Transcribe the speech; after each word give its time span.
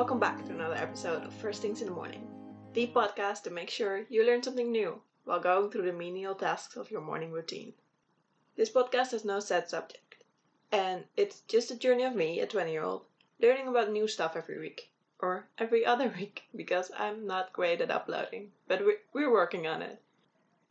welcome 0.00 0.18
back 0.18 0.42
to 0.46 0.54
another 0.54 0.76
episode 0.76 1.22
of 1.24 1.34
First 1.34 1.60
Things 1.60 1.82
in 1.82 1.86
the 1.86 1.92
Morning, 1.92 2.26
the 2.72 2.86
podcast 2.86 3.42
to 3.42 3.50
make 3.50 3.68
sure 3.68 4.06
you 4.08 4.24
learn 4.24 4.42
something 4.42 4.72
new 4.72 4.98
while 5.24 5.40
going 5.40 5.70
through 5.70 5.82
the 5.82 5.92
menial 5.92 6.34
tasks 6.34 6.74
of 6.76 6.90
your 6.90 7.02
morning 7.02 7.32
routine. 7.32 7.74
This 8.56 8.70
podcast 8.70 9.10
has 9.10 9.26
no 9.26 9.40
set 9.40 9.68
subject, 9.68 10.24
and 10.72 11.04
it's 11.18 11.40
just 11.40 11.70
a 11.70 11.76
journey 11.76 12.04
of 12.04 12.14
me, 12.14 12.40
a 12.40 12.46
20 12.46 12.72
year 12.72 12.82
old, 12.82 13.04
learning 13.42 13.68
about 13.68 13.90
new 13.90 14.08
stuff 14.08 14.36
every 14.36 14.58
week, 14.58 14.90
or 15.18 15.50
every 15.58 15.84
other 15.84 16.08
week, 16.18 16.44
because 16.56 16.90
I'm 16.96 17.26
not 17.26 17.52
great 17.52 17.82
at 17.82 17.90
uploading, 17.90 18.52
but 18.66 18.80
we're 19.12 19.30
working 19.30 19.66
on 19.66 19.82
it. 19.82 20.00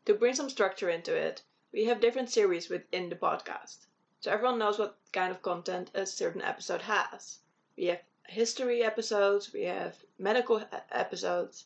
To 0.05 0.15
bring 0.15 0.33
some 0.33 0.49
structure 0.49 0.89
into 0.89 1.15
it, 1.15 1.43
we 1.71 1.85
have 1.85 2.01
different 2.01 2.31
series 2.31 2.67
within 2.67 3.09
the 3.09 3.15
podcast, 3.15 3.85
so 4.21 4.31
everyone 4.31 4.57
knows 4.57 4.79
what 4.79 4.97
kind 5.13 5.29
of 5.29 5.43
content 5.43 5.91
a 5.93 6.07
certain 6.07 6.41
episode 6.41 6.81
has. 6.81 7.37
We 7.77 7.85
have 7.85 7.99
history 8.29 8.83
episodes, 8.83 9.51
we 9.51 9.63
have 9.63 9.95
medical 10.19 10.63
episodes. 10.91 11.65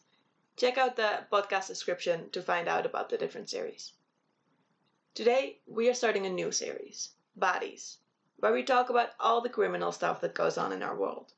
Check 0.55 0.77
out 0.77 0.95
the 0.95 1.25
podcast 1.31 1.67
description 1.67 2.29
to 2.29 2.41
find 2.41 2.69
out 2.69 2.85
about 2.85 3.09
the 3.09 3.17
different 3.17 3.49
series. 3.49 3.91
Today, 5.13 5.59
we 5.67 5.89
are 5.89 5.93
starting 5.93 6.25
a 6.25 6.29
new 6.29 6.51
series, 6.51 7.09
Baddies, 7.37 7.97
where 8.39 8.53
we 8.53 8.63
talk 8.63 8.89
about 8.89 9.09
all 9.19 9.41
the 9.41 9.49
criminal 9.49 9.91
stuff 9.91 10.21
that 10.21 10.33
goes 10.33 10.57
on 10.57 10.71
in 10.71 10.81
our 10.81 10.95
world. 10.95 11.33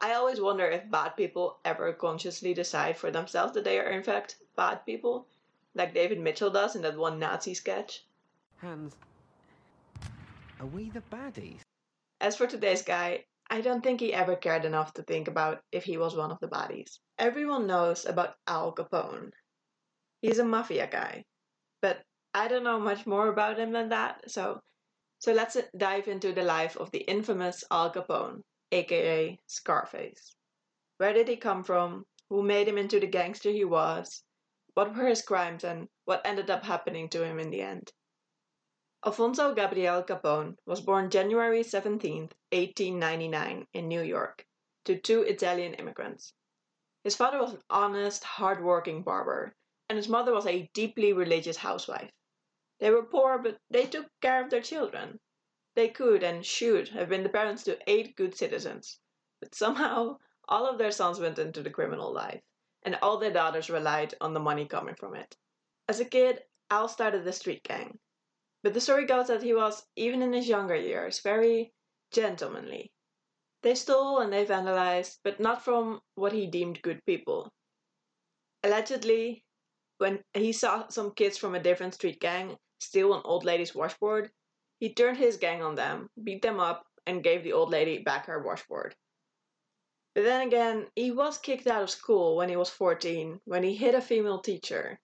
I 0.00 0.14
always 0.14 0.40
wonder 0.40 0.64
if 0.64 0.90
bad 0.90 1.10
people 1.10 1.58
ever 1.64 1.92
consciously 1.92 2.54
decide 2.54 2.96
for 2.96 3.10
themselves 3.10 3.52
that 3.52 3.64
they 3.64 3.78
are 3.78 3.90
in 3.90 4.02
fact 4.02 4.36
bad 4.56 4.86
people, 4.86 5.26
like 5.74 5.92
David 5.92 6.20
Mitchell 6.20 6.50
does 6.50 6.74
in 6.74 6.82
that 6.82 6.96
one 6.96 7.18
Nazi 7.18 7.52
sketch. 7.52 8.04
Hans. 8.56 8.94
are 10.58 10.66
we 10.66 10.90
the 10.90 11.02
baddies? 11.12 11.60
As 12.20 12.36
for 12.36 12.46
today's 12.46 12.82
guy, 12.82 13.24
I 13.50 13.62
don't 13.62 13.82
think 13.82 14.00
he 14.00 14.12
ever 14.12 14.36
cared 14.36 14.64
enough 14.64 14.92
to 14.94 15.02
think 15.02 15.26
about 15.26 15.62
if 15.72 15.84
he 15.84 15.96
was 15.96 16.14
one 16.14 16.30
of 16.30 16.38
the 16.40 16.48
baddies. 16.48 16.98
Everyone 17.18 17.66
knows 17.66 18.04
about 18.04 18.36
Al 18.46 18.74
Capone. 18.74 19.32
He's 20.20 20.38
a 20.38 20.44
mafia 20.44 20.86
guy, 20.86 21.24
but 21.80 22.04
I 22.34 22.48
don't 22.48 22.64
know 22.64 22.78
much 22.78 23.06
more 23.06 23.28
about 23.28 23.58
him 23.58 23.72
than 23.72 23.88
that, 23.88 24.30
so 24.30 24.60
so 25.20 25.32
let's 25.32 25.56
dive 25.76 26.08
into 26.08 26.32
the 26.32 26.42
life 26.42 26.76
of 26.76 26.90
the 26.90 27.00
infamous 27.00 27.64
Al 27.70 27.90
Capone, 27.90 28.42
aka 28.70 29.38
Scarface. 29.46 30.36
Where 30.98 31.12
did 31.12 31.28
he 31.28 31.36
come 31.36 31.64
from? 31.64 32.04
Who 32.28 32.42
made 32.42 32.68
him 32.68 32.76
into 32.76 33.00
the 33.00 33.06
gangster 33.06 33.50
he 33.50 33.64
was? 33.64 34.22
What 34.74 34.94
were 34.94 35.06
his 35.06 35.22
crimes 35.22 35.64
and 35.64 35.88
what 36.04 36.20
ended 36.24 36.50
up 36.50 36.64
happening 36.64 37.08
to 37.10 37.24
him 37.24 37.38
in 37.38 37.50
the 37.50 37.62
end? 37.62 37.92
Alfonso 39.06 39.54
Gabriel 39.54 40.02
Capone 40.02 40.58
was 40.66 40.80
born 40.80 41.08
January 41.08 41.62
17, 41.62 42.22
1899, 42.50 43.68
in 43.72 43.86
New 43.86 44.02
York, 44.02 44.44
to 44.84 44.98
two 44.98 45.22
Italian 45.22 45.74
immigrants. 45.74 46.34
His 47.04 47.14
father 47.14 47.38
was 47.38 47.52
an 47.52 47.62
honest, 47.70 48.24
hard-working 48.24 49.04
barber, 49.04 49.54
and 49.88 49.96
his 49.96 50.08
mother 50.08 50.32
was 50.32 50.46
a 50.46 50.68
deeply 50.74 51.12
religious 51.12 51.58
housewife. 51.58 52.10
They 52.80 52.90
were 52.90 53.04
poor, 53.04 53.38
but 53.38 53.60
they 53.70 53.86
took 53.86 54.10
care 54.20 54.42
of 54.42 54.50
their 54.50 54.62
children. 54.62 55.20
They 55.76 55.90
could 55.90 56.24
and 56.24 56.44
should 56.44 56.88
have 56.88 57.08
been 57.08 57.22
the 57.22 57.28
parents 57.28 57.62
to 57.64 57.78
eight 57.88 58.16
good 58.16 58.36
citizens, 58.36 58.98
but 59.38 59.54
somehow 59.54 60.18
all 60.48 60.66
of 60.66 60.76
their 60.76 60.90
sons 60.90 61.20
went 61.20 61.38
into 61.38 61.62
the 61.62 61.70
criminal 61.70 62.12
life, 62.12 62.42
and 62.82 62.96
all 62.96 63.18
their 63.18 63.32
daughters 63.32 63.70
relied 63.70 64.14
on 64.20 64.34
the 64.34 64.40
money 64.40 64.66
coming 64.66 64.96
from 64.96 65.14
it. 65.14 65.36
As 65.88 66.00
a 66.00 66.04
kid, 66.04 66.42
Al 66.68 66.88
started 66.88 67.24
the 67.24 67.32
street 67.32 67.62
gang 67.62 68.00
but 68.62 68.74
the 68.74 68.80
story 68.80 69.06
goes 69.06 69.28
that 69.28 69.42
he 69.42 69.54
was, 69.54 69.86
even 69.96 70.22
in 70.22 70.32
his 70.32 70.48
younger 70.48 70.76
years, 70.76 71.20
very 71.20 71.72
gentlemanly. 72.12 72.92
They 73.62 73.74
stole 73.74 74.18
and 74.20 74.32
they 74.32 74.44
vandalized, 74.44 75.18
but 75.24 75.40
not 75.40 75.64
from 75.64 76.00
what 76.14 76.32
he 76.32 76.46
deemed 76.46 76.82
good 76.82 77.04
people. 77.04 77.52
Allegedly, 78.62 79.44
when 79.98 80.22
he 80.34 80.52
saw 80.52 80.88
some 80.88 81.12
kids 81.12 81.36
from 81.36 81.54
a 81.54 81.62
different 81.62 81.94
street 81.94 82.20
gang 82.20 82.56
steal 82.80 83.14
an 83.14 83.22
old 83.24 83.44
lady's 83.44 83.74
washboard, 83.74 84.30
he 84.78 84.94
turned 84.94 85.18
his 85.18 85.36
gang 85.36 85.62
on 85.62 85.74
them, 85.74 86.08
beat 86.22 86.42
them 86.42 86.60
up, 86.60 86.86
and 87.06 87.24
gave 87.24 87.42
the 87.42 87.52
old 87.52 87.70
lady 87.70 87.98
back 87.98 88.26
her 88.26 88.42
washboard. 88.42 88.94
But 90.14 90.24
then 90.24 90.46
again, 90.46 90.88
he 90.94 91.10
was 91.10 91.38
kicked 91.38 91.66
out 91.66 91.82
of 91.82 91.90
school 91.90 92.36
when 92.36 92.48
he 92.48 92.56
was 92.56 92.70
14, 92.70 93.40
when 93.44 93.62
he 93.62 93.74
hit 93.74 93.94
a 93.94 94.00
female 94.00 94.40
teacher. 94.40 95.00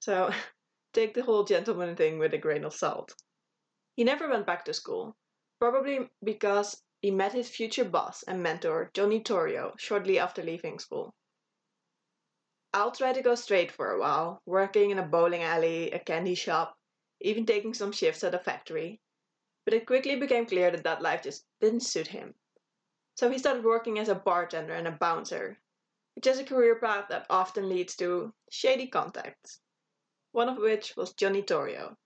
So 0.00 0.30
take 0.92 1.14
the 1.14 1.22
whole 1.22 1.44
gentleman 1.44 1.94
thing 1.94 2.18
with 2.18 2.32
a 2.34 2.38
grain 2.38 2.64
of 2.64 2.74
salt. 2.74 3.14
He 3.94 4.04
never 4.04 4.28
went 4.28 4.46
back 4.46 4.64
to 4.64 4.72
school, 4.72 5.16
probably 5.60 6.08
because 6.22 6.82
he 7.00 7.10
met 7.10 7.32
his 7.32 7.50
future 7.50 7.84
boss 7.84 8.22
and 8.22 8.42
mentor, 8.42 8.90
Johnny 8.94 9.20
Torrio, 9.20 9.78
shortly 9.78 10.18
after 10.18 10.42
leaving 10.42 10.78
school. 10.78 11.14
I'll 12.72 12.92
try 12.92 13.12
to 13.12 13.22
go 13.22 13.34
straight 13.34 13.70
for 13.70 13.90
a 13.90 14.00
while, 14.00 14.42
working 14.46 14.90
in 14.90 14.98
a 14.98 15.06
bowling 15.06 15.42
alley, 15.42 15.90
a 15.90 15.98
candy 15.98 16.34
shop, 16.34 16.76
even 17.20 17.46
taking 17.46 17.74
some 17.74 17.92
shifts 17.92 18.24
at 18.24 18.34
a 18.34 18.38
factory. 18.38 19.00
But 19.64 19.74
it 19.74 19.86
quickly 19.86 20.16
became 20.16 20.46
clear 20.46 20.70
that 20.70 20.84
that 20.84 21.02
life 21.02 21.22
just 21.22 21.44
didn't 21.60 21.80
suit 21.80 22.08
him. 22.08 22.34
So 23.16 23.30
he 23.30 23.38
started 23.38 23.64
working 23.64 23.98
as 23.98 24.08
a 24.08 24.14
bartender 24.14 24.74
and 24.74 24.88
a 24.88 24.92
bouncer, 24.92 25.58
which 26.14 26.26
is 26.26 26.38
a 26.38 26.44
career 26.44 26.76
path 26.76 27.06
that 27.08 27.26
often 27.28 27.68
leads 27.68 27.96
to 27.96 28.32
shady 28.50 28.86
contacts 28.86 29.60
one 30.38 30.48
of 30.48 30.58
which 30.58 30.94
was 30.96 31.14
Johnny 31.14 31.42
Torrio. 31.42 31.96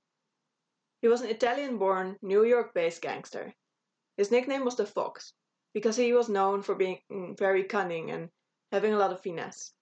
He 1.03 1.09
was 1.09 1.21
an 1.21 1.29
Italian 1.29 1.77
born, 1.77 2.17
New 2.23 2.45
York 2.45 2.73
based 2.73 3.03
gangster. 3.03 3.55
His 4.17 4.31
nickname 4.31 4.65
was 4.65 4.75
the 4.75 4.87
Fox, 4.87 5.35
because 5.75 5.97
he 5.97 6.15
was 6.15 6.31
known 6.31 6.63
for 6.63 6.75
being 6.75 6.99
mm, 7.13 7.37
very 7.37 7.65
cunning 7.65 8.11
and 8.11 8.31
having 8.71 8.95
a 8.95 8.97
lot 8.97 9.13
of 9.13 9.21
finesse. 9.21 9.75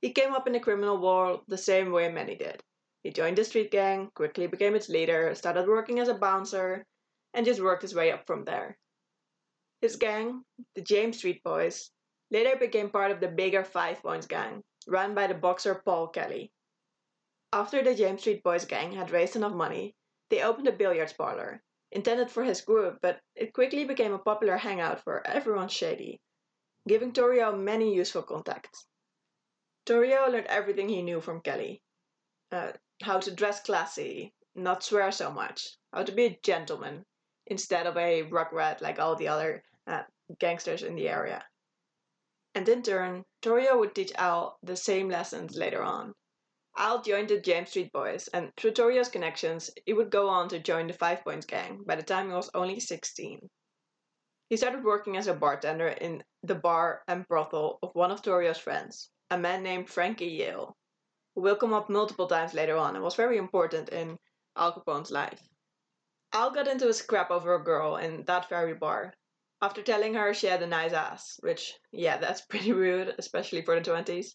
He 0.00 0.10
came 0.10 0.34
up 0.34 0.48
in 0.48 0.52
the 0.52 0.58
criminal 0.58 0.98
world 0.98 1.44
the 1.46 1.56
same 1.56 1.92
way 1.92 2.08
many 2.08 2.34
did. 2.34 2.60
He 3.04 3.12
joined 3.12 3.38
the 3.38 3.44
street 3.44 3.70
gang, 3.70 4.10
quickly 4.16 4.48
became 4.48 4.74
its 4.74 4.88
leader, 4.88 5.32
started 5.36 5.68
working 5.68 6.00
as 6.00 6.08
a 6.08 6.14
bouncer, 6.14 6.84
and 7.34 7.46
just 7.46 7.62
worked 7.62 7.82
his 7.82 7.94
way 7.94 8.10
up 8.10 8.26
from 8.26 8.44
there. 8.44 8.76
His 9.80 9.94
gang, 9.94 10.44
the 10.74 10.82
James 10.82 11.18
Street 11.18 11.40
Boys, 11.44 11.92
later 12.32 12.56
became 12.56 12.90
part 12.90 13.12
of 13.12 13.20
the 13.20 13.28
bigger 13.28 13.62
Five 13.62 14.02
Points 14.02 14.26
gang, 14.26 14.64
run 14.88 15.14
by 15.14 15.28
the 15.28 15.34
boxer 15.34 15.80
Paul 15.84 16.08
Kelly. 16.08 16.50
After 17.54 17.82
the 17.82 17.94
James 17.94 18.22
Street 18.22 18.42
Boys 18.42 18.64
gang 18.64 18.92
had 18.92 19.10
raised 19.10 19.36
enough 19.36 19.52
money, 19.52 19.94
they 20.30 20.42
opened 20.42 20.68
a 20.68 20.72
billiards 20.72 21.12
parlor, 21.12 21.62
intended 21.90 22.30
for 22.30 22.44
his 22.44 22.62
group, 22.62 22.98
but 23.02 23.20
it 23.34 23.52
quickly 23.52 23.84
became 23.84 24.14
a 24.14 24.18
popular 24.18 24.56
hangout 24.56 25.04
for 25.04 25.26
everyone 25.26 25.68
shady, 25.68 26.18
giving 26.88 27.12
Torrio 27.12 27.54
many 27.54 27.94
useful 27.94 28.22
contacts. 28.22 28.86
Torrio 29.84 30.32
learned 30.32 30.46
everything 30.46 30.88
he 30.88 31.02
knew 31.02 31.20
from 31.20 31.42
Kelly. 31.42 31.82
Uh, 32.50 32.72
how 33.02 33.20
to 33.20 33.30
dress 33.30 33.62
classy, 33.62 34.32
not 34.54 34.82
swear 34.82 35.12
so 35.12 35.30
much, 35.30 35.76
how 35.92 36.04
to 36.04 36.12
be 36.12 36.24
a 36.24 36.40
gentleman 36.42 37.04
instead 37.48 37.86
of 37.86 37.98
a 37.98 38.22
rugrat 38.30 38.80
like 38.80 38.98
all 38.98 39.14
the 39.16 39.28
other 39.28 39.62
uh, 39.86 40.04
gangsters 40.38 40.82
in 40.82 40.94
the 40.94 41.08
area. 41.08 41.44
And 42.54 42.66
in 42.66 42.82
turn, 42.82 43.24
Torrio 43.42 43.78
would 43.78 43.94
teach 43.94 44.12
Al 44.14 44.58
the 44.62 44.76
same 44.76 45.10
lessons 45.10 45.56
later 45.56 45.82
on. 45.82 46.14
Al 46.76 47.02
joined 47.02 47.28
the 47.28 47.38
James 47.38 47.68
Street 47.68 47.92
Boys, 47.92 48.28
and 48.28 48.50
through 48.56 48.72
Torrio's 48.72 49.08
connections, 49.08 49.70
he 49.84 49.92
would 49.92 50.10
go 50.10 50.28
on 50.28 50.48
to 50.48 50.58
join 50.58 50.86
the 50.86 50.94
Five 50.94 51.22
Points 51.22 51.44
Gang 51.44 51.82
by 51.84 51.96
the 51.96 52.02
time 52.02 52.28
he 52.28 52.34
was 52.34 52.50
only 52.54 52.80
16. 52.80 53.50
He 54.48 54.56
started 54.56 54.82
working 54.82 55.16
as 55.16 55.26
a 55.26 55.34
bartender 55.34 55.88
in 55.88 56.24
the 56.42 56.54
bar 56.54 57.02
and 57.06 57.28
brothel 57.28 57.78
of 57.82 57.94
one 57.94 58.10
of 58.10 58.22
Torrio's 58.22 58.58
friends, 58.58 59.10
a 59.30 59.38
man 59.38 59.62
named 59.62 59.90
Frankie 59.90 60.26
Yale, 60.26 60.76
who 61.34 61.42
will 61.42 61.56
come 61.56 61.74
up 61.74 61.90
multiple 61.90 62.26
times 62.26 62.54
later 62.54 62.76
on 62.76 62.94
and 62.94 63.04
was 63.04 63.16
very 63.16 63.36
important 63.36 63.90
in 63.90 64.18
Al 64.56 64.72
Capone's 64.72 65.10
life. 65.10 65.46
Al 66.32 66.50
got 66.50 66.68
into 66.68 66.88
a 66.88 66.94
scrap 66.94 67.30
over 67.30 67.54
a 67.54 67.62
girl 67.62 67.96
in 67.96 68.24
that 68.24 68.48
very 68.48 68.74
bar, 68.74 69.12
after 69.60 69.82
telling 69.82 70.14
her 70.14 70.34
she 70.34 70.48
had 70.48 70.62
a 70.62 70.66
nice 70.66 70.92
ass, 70.92 71.38
which, 71.40 71.78
yeah, 71.92 72.16
that's 72.18 72.40
pretty 72.46 72.72
rude, 72.72 73.14
especially 73.18 73.62
for 73.62 73.78
the 73.78 73.90
20s. 73.90 74.34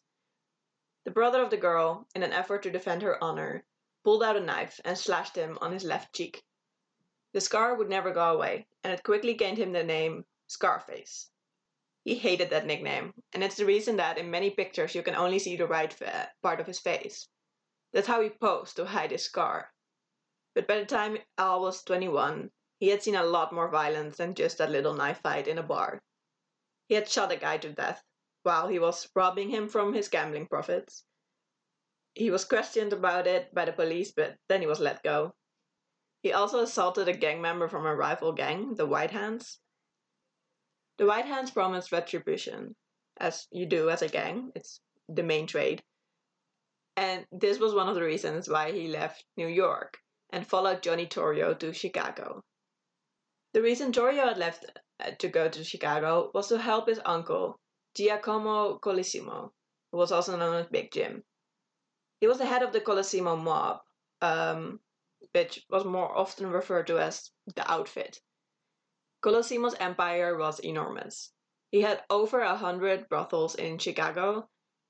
The 1.08 1.14
brother 1.14 1.42
of 1.42 1.52
the 1.52 1.56
girl, 1.56 2.06
in 2.16 2.22
an 2.22 2.34
effort 2.34 2.64
to 2.64 2.70
defend 2.70 3.02
her 3.02 3.24
honor, 3.24 3.64
pulled 4.04 4.22
out 4.22 4.36
a 4.36 4.42
knife 4.42 4.82
and 4.84 4.98
slashed 4.98 5.38
him 5.38 5.58
on 5.62 5.72
his 5.72 5.86
left 5.86 6.14
cheek. 6.14 6.44
The 7.32 7.40
scar 7.40 7.76
would 7.76 7.88
never 7.88 8.12
go 8.12 8.34
away, 8.34 8.68
and 8.84 8.92
it 8.92 9.06
quickly 9.06 9.34
gained 9.34 9.58
him 9.58 9.72
the 9.72 9.86
name 9.86 10.26
Scarface. 10.48 11.30
He 12.04 12.16
hated 12.16 12.50
that 12.50 12.66
nickname, 12.66 13.14
and 13.32 13.42
it's 13.42 13.56
the 13.56 13.66
reason 13.66 13.96
that 13.96 14.18
in 14.18 14.30
many 14.30 14.50
pictures 14.50 14.96
you 14.96 15.02
can 15.02 15.16
only 15.16 15.40
see 15.40 15.56
the 15.56 15.66
right 15.66 15.96
part 16.42 16.60
of 16.60 16.68
his 16.68 16.82
face. 16.82 17.30
That's 17.94 18.08
how 18.08 18.20
he 18.20 18.30
posed 18.30 18.76
to 18.76 18.86
hide 18.86 19.12
his 19.12 19.24
scar. 19.24 19.74
But 20.56 20.68
by 20.68 20.78
the 20.80 20.86
time 20.86 21.20
Al 21.38 21.62
was 21.62 21.84
21, 21.84 22.52
he 22.82 22.90
had 22.90 23.02
seen 23.02 23.16
a 23.16 23.24
lot 23.24 23.54
more 23.54 23.70
violence 23.70 24.18
than 24.18 24.36
just 24.36 24.58
that 24.58 24.72
little 24.72 24.94
knife 24.94 25.22
fight 25.22 25.48
in 25.48 25.58
a 25.58 25.64
bar. 25.64 26.04
He 26.90 26.96
had 26.96 27.08
shot 27.08 27.32
a 27.32 27.38
guy 27.38 27.60
to 27.60 27.72
death, 27.72 28.04
while 28.48 28.70
he 28.70 28.80
was 28.80 29.10
robbing 29.14 29.50
him 29.50 29.68
from 29.68 29.94
his 29.94 30.08
gambling 30.08 30.48
profits. 30.48 31.04
He 32.14 32.32
was 32.32 32.46
questioned 32.46 32.94
about 32.94 33.28
it 33.28 33.54
by 33.54 33.66
the 33.66 33.74
police, 33.74 34.14
but 34.14 34.38
then 34.48 34.62
he 34.62 34.68
was 34.68 34.80
let 34.80 35.04
go. 35.04 35.36
He 36.24 36.32
also 36.32 36.60
assaulted 36.62 37.10
a 37.10 37.18
gang 37.18 37.42
member 37.42 37.68
from 37.68 37.86
a 37.86 37.94
rival 37.94 38.32
gang, 38.32 38.74
the 38.76 38.86
White 38.86 39.12
Hands. 39.12 39.60
The 40.98 41.06
White 41.06 41.26
Hands 41.26 41.52
promised 41.52 41.92
retribution, 41.92 42.74
as 43.18 43.48
you 43.52 43.66
do 43.66 43.90
as 43.90 44.02
a 44.02 44.08
gang. 44.08 44.54
It's 44.56 44.80
the 45.10 45.24
main 45.24 45.46
trade. 45.46 45.84
And 46.96 47.28
this 47.34 47.60
was 47.60 47.76
one 47.76 47.90
of 47.90 47.96
the 47.96 48.10
reasons 48.14 48.48
why 48.48 48.72
he 48.72 48.88
left 48.88 49.26
New 49.36 49.48
York 49.48 50.00
and 50.32 50.48
followed 50.48 50.82
Johnny 50.82 51.06
Torrio 51.06 51.54
to 51.60 51.74
Chicago. 51.74 52.42
The 53.54 53.62
reason 53.62 53.92
Torrio 53.92 54.26
had 54.30 54.38
left 54.38 54.66
uh, 55.02 55.12
to 55.20 55.28
go 55.28 55.50
to 55.50 55.64
Chicago 55.66 56.32
was 56.34 56.48
to 56.48 56.58
help 56.58 56.88
his 56.88 57.02
uncle, 57.06 57.60
Giacomo 57.98 58.78
Colosimo, 58.78 59.54
who 59.92 59.98
was 59.98 60.12
also 60.12 60.38
known 60.38 60.54
as 60.54 60.68
Big 60.68 60.92
Jim. 60.92 61.24
He 62.20 62.28
was 62.28 62.38
the 62.38 62.46
head 62.46 62.62
of 62.62 62.72
the 62.72 62.80
Colosimo 62.80 63.36
mob, 63.36 63.82
um, 64.22 64.80
which 65.32 65.66
was 65.68 65.84
more 65.84 66.16
often 66.16 66.52
referred 66.52 66.86
to 66.88 67.00
as 67.00 67.32
the 67.56 67.70
outfit. 67.72 68.22
Colosimo's 69.24 69.74
empire 69.80 70.38
was 70.38 70.60
enormous. 70.60 71.32
He 71.72 71.82
had 71.82 72.04
over 72.12 72.42
a 72.42 72.56
hundred 72.56 73.10
brothels 73.10 73.56
in 73.56 73.80
Chicago 73.80 74.48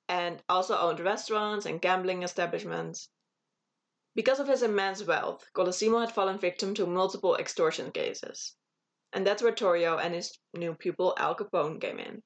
and 0.10 0.44
also 0.50 0.78
owned 0.78 1.00
restaurants 1.00 1.66
and 1.66 1.82
gambling 1.82 2.24
establishments. 2.24 3.10
Because 4.16 4.42
of 4.42 4.50
his 4.50 4.64
immense 4.64 5.02
wealth, 5.04 5.46
Colosimo 5.54 6.02
had 6.02 6.12
fallen 6.12 6.40
victim 6.40 6.74
to 6.74 6.86
multiple 6.86 7.38
extortion 7.38 7.92
cases. 7.92 8.58
And 9.14 9.26
that's 9.26 9.42
where 9.42 9.54
Torrio 9.54 9.98
and 9.98 10.14
his 10.14 10.38
new 10.54 10.76
pupil 10.76 11.16
Al 11.18 11.36
Capone 11.36 11.80
came 11.80 12.00
in. 12.00 12.22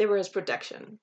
They 0.00 0.06
were 0.06 0.16
his 0.16 0.30
protection. 0.30 0.98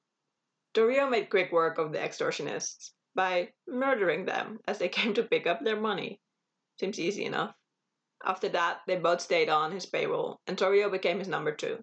Torrio 0.73 1.07
made 1.07 1.29
quick 1.29 1.51
work 1.51 1.77
of 1.77 1.91
the 1.91 1.99
extortionists 1.99 2.93
by 3.13 3.53
murdering 3.67 4.25
them 4.25 4.59
as 4.67 4.79
they 4.79 4.89
came 4.97 5.13
to 5.13 5.21
pick 5.21 5.45
up 5.45 5.63
their 5.63 5.79
money. 5.79 6.19
Seems 6.79 6.99
easy 6.99 7.25
enough. 7.25 7.53
After 8.25 8.49
that, 8.49 8.81
they 8.87 8.95
both 8.95 9.21
stayed 9.21 9.49
on 9.49 9.71
his 9.71 9.85
payroll, 9.85 10.41
and 10.47 10.57
Torrio 10.57 10.89
became 10.89 11.19
his 11.19 11.27
number 11.27 11.53
two. 11.53 11.79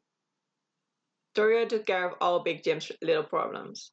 Torrio 1.37 1.69
took 1.69 1.87
care 1.87 2.05
of 2.05 2.19
all 2.21 2.41
Big 2.41 2.65
Jim's 2.65 2.91
little 3.01 3.23
problems. 3.23 3.93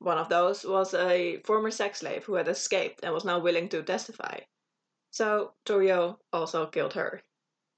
One 0.00 0.18
of 0.18 0.28
those 0.28 0.64
was 0.64 0.92
a 0.94 1.40
former 1.42 1.70
sex 1.70 2.00
slave 2.00 2.24
who 2.24 2.34
had 2.34 2.48
escaped 2.48 3.04
and 3.04 3.14
was 3.14 3.24
now 3.24 3.38
willing 3.38 3.68
to 3.68 3.84
testify. 3.84 4.40
So 5.12 5.54
Torrio 5.64 6.18
also 6.32 6.66
killed 6.66 6.94
her. 6.94 7.22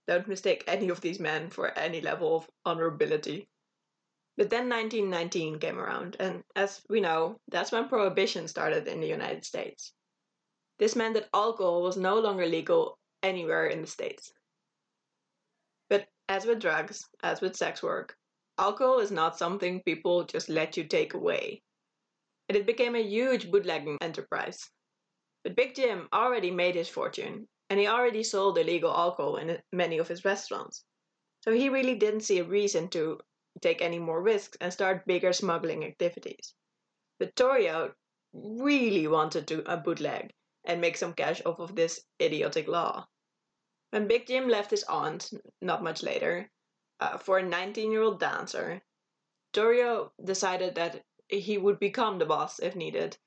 Don't 0.09 0.27
mistake 0.27 0.65
any 0.67 0.89
of 0.89 1.03
these 1.03 1.21
men 1.21 1.51
for 1.51 1.77
any 1.79 2.01
level 2.01 2.35
of 2.39 2.51
honorability. 2.65 3.49
But 4.37 4.49
then 4.49 4.69
1919 4.69 5.59
came 5.59 5.79
around, 5.79 6.17
and 6.19 6.43
as 6.57 6.81
we 6.89 7.01
know, 7.01 7.39
that's 7.49 7.71
when 7.71 7.89
prohibition 7.89 8.49
started 8.49 8.89
in 8.89 9.01
the 9.01 9.07
United 9.07 9.45
States. 9.45 9.93
This 10.79 10.97
meant 10.97 11.15
that 11.15 11.29
alcohol 11.35 11.83
was 11.83 11.99
no 11.99 12.19
longer 12.19 12.47
legal 12.47 12.99
anywhere 13.23 13.67
in 13.67 13.83
the 13.83 13.87
States. 13.87 14.33
But 15.91 16.09
as 16.29 16.47
with 16.47 16.61
drugs, 16.61 17.07
as 17.23 17.43
with 17.43 17.57
sex 17.57 17.83
work, 17.83 18.17
alcohol 18.59 19.01
is 19.01 19.11
not 19.11 19.37
something 19.37 19.83
people 19.83 20.25
just 20.25 20.49
let 20.49 20.77
you 20.79 20.85
take 20.85 21.13
away. 21.13 21.63
And 22.49 22.57
it 22.57 22.67
became 22.67 22.97
a 22.97 23.03
huge 23.03 23.51
bootlegging 23.51 23.99
enterprise. 24.01 24.71
But 25.45 25.57
Big 25.57 25.75
Jim 25.75 26.09
already 26.13 26.51
made 26.51 26.75
his 26.75 26.89
fortune, 26.89 27.49
and 27.69 27.79
he 27.79 27.87
already 27.87 28.23
sold 28.23 28.59
illegal 28.59 28.93
alcohol 28.93 29.37
in 29.37 29.59
many 29.73 29.99
of 29.99 30.09
his 30.09 30.25
restaurants. 30.25 30.85
So 31.43 31.53
he 31.53 31.69
really 31.69 31.97
didn't 31.97 32.21
see 32.21 32.39
a 32.39 32.45
reason 32.45 32.89
to 32.91 33.21
take 33.61 33.83
any 33.83 33.99
more 33.99 34.23
risks 34.23 34.57
and 34.61 34.73
start 34.73 35.07
bigger 35.07 35.33
smuggling 35.33 35.85
activities. 35.85 36.55
But 37.19 37.35
Torrio 37.37 37.95
really 38.33 39.07
wanted 39.07 39.47
to 39.49 39.71
a 39.71 39.77
bootleg 39.77 40.33
and 40.65 40.81
make 40.81 40.97
some 40.97 41.13
cash 41.13 41.43
off 41.45 41.59
of 41.59 41.75
this 41.75 42.05
idiotic 42.21 42.69
law. 42.69 43.07
When 43.91 44.09
Big 44.09 44.27
Jim 44.27 44.49
left 44.49 44.71
his 44.71 44.85
aunt, 44.85 45.31
not 45.61 45.83
much 45.83 46.03
later, 46.03 46.51
uh, 47.01 47.19
for 47.19 47.39
a 47.39 47.43
19 47.43 47.91
year 47.91 48.03
old 48.03 48.21
dancer, 48.21 48.83
Torrio 49.53 50.13
decided 50.25 50.77
that 50.77 51.05
he 51.29 51.59
would 51.59 51.79
become 51.79 52.19
the 52.19 52.27
boss 52.27 52.59
if 52.59 52.75
needed, 52.75 53.19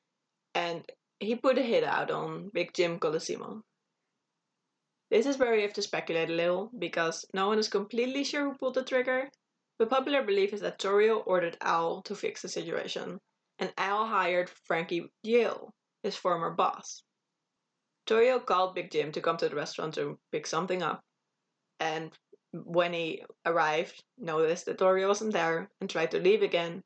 and 0.54 0.90
he 1.20 1.36
put 1.36 1.58
a 1.58 1.62
hit 1.62 1.84
out 1.84 2.10
on 2.10 2.50
Big 2.50 2.74
Jim 2.74 3.00
Colosimo. 3.00 3.64
This 5.12 5.26
is 5.26 5.38
where 5.38 5.54
we 5.54 5.62
have 5.62 5.74
to 5.74 5.82
speculate 5.82 6.30
a 6.30 6.34
little, 6.34 6.72
because 6.80 7.26
no 7.34 7.48
one 7.48 7.60
is 7.60 7.68
completely 7.68 8.24
sure 8.24 8.46
who 8.46 8.58
pulled 8.58 8.74
the 8.74 8.84
trigger, 8.84 9.30
but 9.78 9.90
popular 9.90 10.24
belief 10.24 10.54
is 10.54 10.62
that 10.62 10.80
Torrio 10.80 11.22
ordered 11.26 11.58
Al 11.62 12.02
to 12.04 12.16
fix 12.16 12.42
the 12.42 12.50
situation, 12.50 13.20
and 13.60 13.74
Al 13.78 14.06
hired 14.06 14.50
Frankie 14.50 15.12
Yale, 15.24 15.74
his 16.04 16.16
former 16.16 16.52
boss. 16.52 17.04
Torrio 18.06 18.40
called 18.46 18.76
Big 18.76 18.92
Jim 18.92 19.12
to 19.12 19.22
come 19.22 19.38
to 19.38 19.50
the 19.50 19.56
restaurant 19.56 19.96
to 19.96 20.20
pick 20.32 20.48
something 20.48 20.82
up, 20.82 21.04
and 21.80 22.18
when 22.52 22.94
he 22.94 23.26
arrived, 23.46 24.04
noticed 24.18 24.66
that 24.66 24.78
Torrio 24.78 25.08
wasn't 25.08 25.34
there, 25.34 25.70
and 25.82 25.90
tried 25.90 26.12
to 26.12 26.20
leave 26.20 26.42
again, 26.42 26.84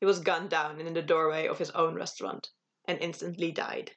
he 0.00 0.06
was 0.06 0.20
gunned 0.20 0.50
down 0.50 0.80
in 0.80 0.94
the 0.94 1.02
doorway 1.02 1.48
of 1.48 1.58
his 1.58 1.70
own 1.72 1.94
restaurant 1.94 2.50
and 2.84 3.00
instantly 3.00 3.50
died. 3.50 3.90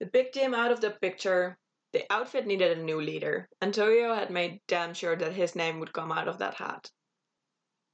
With 0.00 0.10
Big 0.10 0.32
Jim 0.32 0.52
out 0.52 0.72
of 0.72 0.80
the 0.80 0.90
picture, 0.90 1.56
the 1.92 2.10
outfit 2.10 2.46
needed 2.46 2.76
a 2.76 2.82
new 2.82 3.00
leader, 3.00 3.48
and 3.60 3.72
Torrio 3.72 4.16
had 4.16 4.30
made 4.30 4.60
damn 4.66 4.94
sure 4.94 5.14
that 5.14 5.34
his 5.34 5.54
name 5.54 5.78
would 5.78 5.92
come 5.92 6.10
out 6.10 6.26
of 6.26 6.38
that 6.38 6.54
hat. 6.54 6.90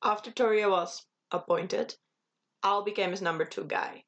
After 0.03 0.31
Torrio 0.31 0.71
was 0.71 1.07
appointed, 1.31 1.97
Al 2.63 2.83
became 2.83 3.11
his 3.11 3.23
number 3.23 3.45
two 3.45 3.65
guy. 3.65 4.05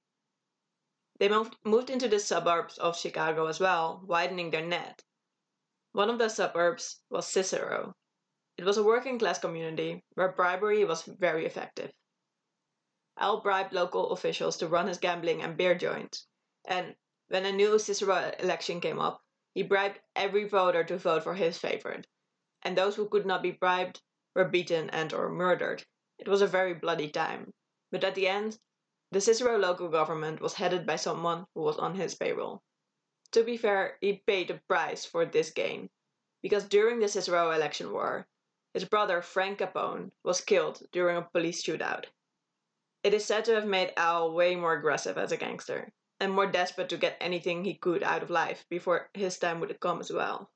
They 1.18 1.28
moved, 1.28 1.56
moved 1.64 1.90
into 1.90 2.08
the 2.08 2.20
suburbs 2.20 2.78
of 2.78 2.96
Chicago 2.96 3.46
as 3.46 3.58
well, 3.58 4.00
widening 4.04 4.50
their 4.50 4.64
net. 4.64 5.02
One 5.92 6.08
of 6.08 6.18
the 6.18 6.28
suburbs 6.28 7.02
was 7.10 7.26
Cicero, 7.26 7.96
it 8.60 8.64
was 8.64 8.76
a 8.76 8.84
working 8.84 9.18
class 9.18 9.38
community 9.38 10.04
where 10.12 10.32
bribery 10.32 10.84
was 10.84 11.04
very 11.04 11.46
effective. 11.46 11.90
Al 13.16 13.40
bribed 13.40 13.72
local 13.72 14.10
officials 14.10 14.58
to 14.58 14.68
run 14.68 14.86
his 14.86 14.98
gambling 14.98 15.40
and 15.40 15.56
beer 15.56 15.74
joints, 15.74 16.26
and 16.66 16.94
when 17.28 17.46
a 17.46 17.52
new 17.52 17.78
Cicero 17.78 18.34
election 18.38 18.78
came 18.78 18.98
up, 18.98 19.24
he 19.54 19.62
bribed 19.62 20.00
every 20.14 20.44
voter 20.44 20.84
to 20.84 20.98
vote 20.98 21.22
for 21.22 21.36
his 21.36 21.56
favorite, 21.56 22.06
and 22.60 22.76
those 22.76 22.96
who 22.96 23.08
could 23.08 23.24
not 23.24 23.42
be 23.42 23.50
bribed 23.50 24.02
were 24.34 24.44
beaten 24.44 24.88
and 24.90 25.12
or 25.12 25.28
murdered. 25.28 25.84
It 26.18 26.28
was 26.28 26.42
a 26.42 26.46
very 26.46 26.74
bloody 26.74 27.08
time, 27.08 27.52
but 27.90 28.04
at 28.04 28.14
the 28.14 28.28
end, 28.28 28.58
the 29.10 29.20
Cicero 29.20 29.56
local 29.56 29.88
government 29.88 30.40
was 30.40 30.54
headed 30.54 30.86
by 30.86 30.96
someone 30.96 31.46
who 31.54 31.62
was 31.62 31.78
on 31.78 31.96
his 31.96 32.14
payroll. 32.14 32.62
To 33.32 33.42
be 33.42 33.56
fair, 33.56 33.98
he 34.00 34.22
paid 34.26 34.50
a 34.50 34.60
price 34.68 35.04
for 35.04 35.24
this 35.24 35.50
gain, 35.50 35.90
because 36.42 36.64
during 36.64 37.00
the 37.00 37.08
Cicero 37.08 37.50
election 37.50 37.92
war, 37.92 38.28
his 38.72 38.84
brother 38.84 39.20
Frank 39.20 39.58
Capone 39.58 40.12
was 40.22 40.40
killed 40.40 40.82
during 40.92 41.16
a 41.16 41.22
police 41.22 41.62
shootout. 41.62 42.06
It 43.02 43.14
is 43.14 43.24
said 43.24 43.44
to 43.46 43.54
have 43.54 43.66
made 43.66 43.92
Al 43.96 44.32
way 44.32 44.54
more 44.54 44.74
aggressive 44.74 45.18
as 45.18 45.32
a 45.32 45.36
gangster, 45.36 45.92
and 46.20 46.32
more 46.32 46.46
desperate 46.46 46.88
to 46.90 46.98
get 46.98 47.16
anything 47.20 47.64
he 47.64 47.74
could 47.74 48.02
out 48.02 48.22
of 48.22 48.30
life 48.30 48.64
before 48.68 49.10
his 49.14 49.38
time 49.38 49.58
would 49.58 49.80
come 49.80 50.00
as 50.00 50.12
well. 50.12 50.50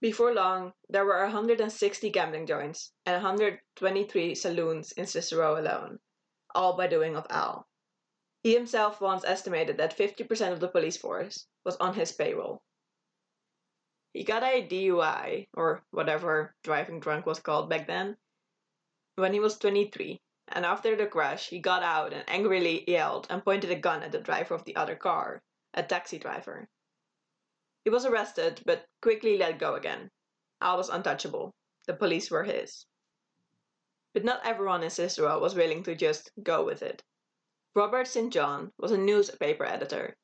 Before 0.00 0.34
long, 0.34 0.74
there 0.88 1.04
were 1.04 1.22
160 1.22 2.10
gambling 2.10 2.46
joints 2.46 2.92
and 3.06 3.22
123 3.22 4.34
saloons 4.34 4.92
in 4.92 5.06
Cicero 5.06 5.58
alone, 5.58 6.00
all 6.54 6.76
by 6.76 6.86
doing 6.86 7.16
of 7.16 7.26
Al. 7.30 7.68
He 8.42 8.54
himself 8.54 9.00
once 9.00 9.24
estimated 9.24 9.78
that 9.78 9.96
50% 9.96 10.52
of 10.52 10.60
the 10.60 10.68
police 10.68 10.96
force 10.96 11.46
was 11.64 11.76
on 11.76 11.94
his 11.94 12.12
payroll. 12.12 12.62
He 14.12 14.22
got 14.22 14.42
a 14.42 14.66
DUI, 14.66 15.48
or 15.54 15.82
whatever 15.90 16.54
driving 16.62 17.00
drunk 17.00 17.24
was 17.24 17.40
called 17.40 17.70
back 17.70 17.86
then, 17.86 18.18
when 19.16 19.32
he 19.32 19.40
was 19.40 19.58
23. 19.58 20.20
And 20.48 20.66
after 20.66 20.94
the 20.94 21.06
crash, 21.06 21.48
he 21.48 21.58
got 21.58 21.82
out 21.82 22.12
and 22.12 22.28
angrily 22.28 22.84
yelled 22.88 23.26
and 23.30 23.42
pointed 23.42 23.70
a 23.70 23.76
gun 23.76 24.02
at 24.02 24.12
the 24.12 24.20
driver 24.20 24.54
of 24.54 24.64
the 24.64 24.76
other 24.76 24.94
car, 24.94 25.42
a 25.72 25.82
taxi 25.82 26.18
driver. 26.18 26.68
He 27.84 27.90
was 27.90 28.06
arrested, 28.06 28.62
but 28.64 28.86
quickly 29.02 29.36
let 29.36 29.58
go 29.58 29.74
again. 29.74 30.10
Al 30.60 30.78
was 30.78 30.88
untouchable. 30.88 31.54
The 31.86 31.92
police 31.92 32.30
were 32.30 32.44
his. 32.44 32.86
But 34.14 34.24
not 34.24 34.44
everyone 34.46 34.82
in 34.82 34.88
Cicero 34.88 35.38
was 35.38 35.54
willing 35.54 35.82
to 35.82 35.94
just 35.94 36.30
go 36.42 36.64
with 36.64 36.82
it. 36.82 37.04
Robert 37.74 38.06
St. 38.06 38.32
John 38.32 38.72
was 38.78 38.90
a 38.90 38.96
newspaper 38.96 39.66
editor 39.66 40.16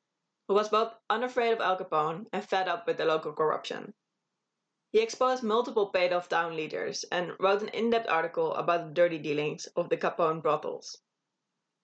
who 0.47 0.55
was 0.55 0.69
both 0.69 0.95
unafraid 1.09 1.53
of 1.53 1.61
Al 1.61 1.77
Capone 1.77 2.25
and 2.33 2.43
fed 2.43 2.67
up 2.67 2.87
with 2.87 2.97
the 2.97 3.05
local 3.05 3.31
corruption. 3.31 3.93
He 4.91 4.99
exposed 4.99 5.43
multiple 5.43 5.91
paid 5.91 6.11
off 6.13 6.29
town 6.29 6.55
leaders 6.55 7.05
and 7.11 7.33
wrote 7.39 7.61
an 7.61 7.69
in 7.69 7.91
depth 7.91 8.09
article 8.09 8.55
about 8.55 8.87
the 8.87 8.93
dirty 8.93 9.19
dealings 9.19 9.67
of 9.75 9.89
the 9.89 9.97
Capone 9.97 10.41
brothels. 10.41 10.97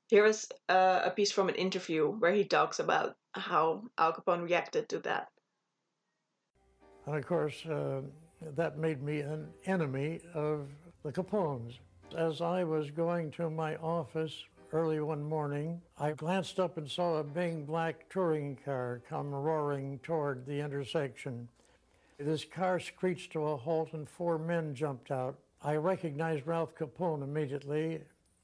Here 0.07 0.25
is 0.25 0.49
uh, 0.69 1.01
a 1.03 1.11
piece 1.11 1.31
from 1.31 1.49
an 1.49 1.55
interview 1.55 2.09
where 2.09 2.33
he 2.33 2.45
talks 2.45 2.79
about 2.79 3.15
how 3.33 3.83
Al 3.97 4.13
Capone 4.13 4.43
reacted 4.43 4.89
to 4.89 4.99
that. 4.99 5.29
And 7.07 7.15
of 7.15 7.25
course, 7.25 7.65
uh, 7.65 8.01
that 8.57 8.77
made 8.77 9.01
me 9.01 9.21
an 9.21 9.47
enemy 9.65 10.19
of 10.33 10.67
the 11.03 11.11
Capones. 11.11 11.79
As 12.15 12.41
I 12.41 12.65
was 12.65 12.91
going 12.91 13.31
to 13.31 13.49
my 13.49 13.77
office 13.77 14.43
early 14.73 14.99
one 14.99 15.23
morning, 15.23 15.81
I 15.97 16.11
glanced 16.11 16.59
up 16.59 16.75
and 16.77 16.89
saw 16.89 17.15
a 17.15 17.23
big 17.23 17.65
black 17.65 18.09
touring 18.09 18.57
car 18.63 19.01
come 19.07 19.33
roaring 19.33 19.99
toward 20.03 20.45
the 20.45 20.59
intersection. 20.59 21.47
This 22.19 22.43
car 22.43 22.77
screeched 22.77 23.31
to 23.33 23.47
a 23.47 23.55
halt 23.55 23.93
and 23.93 24.09
four 24.09 24.37
men 24.37 24.75
jumped 24.75 25.09
out. 25.09 25.37
I 25.63 25.77
recognized 25.77 26.45
Ralph 26.45 26.75
Capone 26.75 27.23
immediately, 27.23 28.01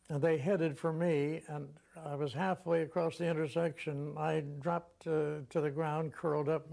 and 0.07 0.21
they 0.21 0.37
headed 0.37 0.79
for 0.79 0.93
me, 0.93 1.41
and 1.49 1.67
I 2.05 2.15
was 2.15 2.31
halfway 2.31 2.83
across 2.83 3.17
the 3.17 3.27
intersection. 3.27 4.13
I 4.17 4.41
dropped 4.61 5.05
uh, 5.05 5.39
to 5.49 5.59
the 5.61 5.69
ground, 5.69 6.13
curled 6.13 6.47
up, 6.47 6.65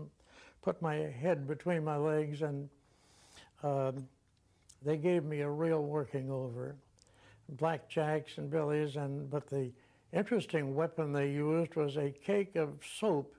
put 0.62 0.80
my 0.82 0.94
head 0.94 1.46
between 1.46 1.84
my 1.84 1.96
legs, 1.96 2.42
and 2.42 2.68
uh, 3.62 3.92
they 4.82 4.96
gave 4.96 5.24
me 5.24 5.40
a 5.40 5.50
real 5.50 5.82
working 5.82 6.30
over. 6.30 6.76
Blackjacks 7.56 8.38
and 8.38 8.50
billies, 8.50 8.96
and 8.96 9.28
but 9.30 9.48
the 9.48 9.72
interesting 10.12 10.74
weapon 10.74 11.12
they 11.12 11.30
used 11.30 11.74
was 11.74 11.96
a 11.96 12.10
cake 12.10 12.56
of 12.56 12.70
soap 12.98 13.34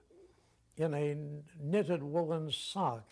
in 0.78 0.94
a 0.94 1.16
knitted 1.62 2.04
woolen 2.04 2.52
sock. 2.52 3.06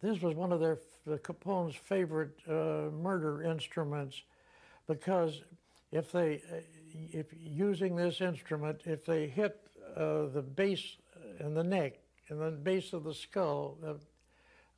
This 0.00 0.20
was 0.20 0.34
one 0.34 0.52
of 0.52 0.60
their 0.60 0.78
the 1.06 1.18
Capone's 1.18 1.76
favorite 1.76 2.36
uh, 2.48 2.90
murder 2.92 3.42
instruments 3.42 4.22
because 4.88 5.42
if 5.92 6.10
they, 6.10 6.42
if 6.92 7.26
using 7.38 7.94
this 7.94 8.20
instrument, 8.20 8.82
if 8.84 9.06
they 9.06 9.28
hit 9.28 9.60
uh, 9.96 10.26
the 10.26 10.42
base 10.42 10.96
and 11.38 11.56
the 11.56 11.62
neck 11.62 11.94
and 12.28 12.40
the 12.40 12.50
base 12.50 12.92
of 12.92 13.04
the 13.04 13.14
skull, 13.14 13.78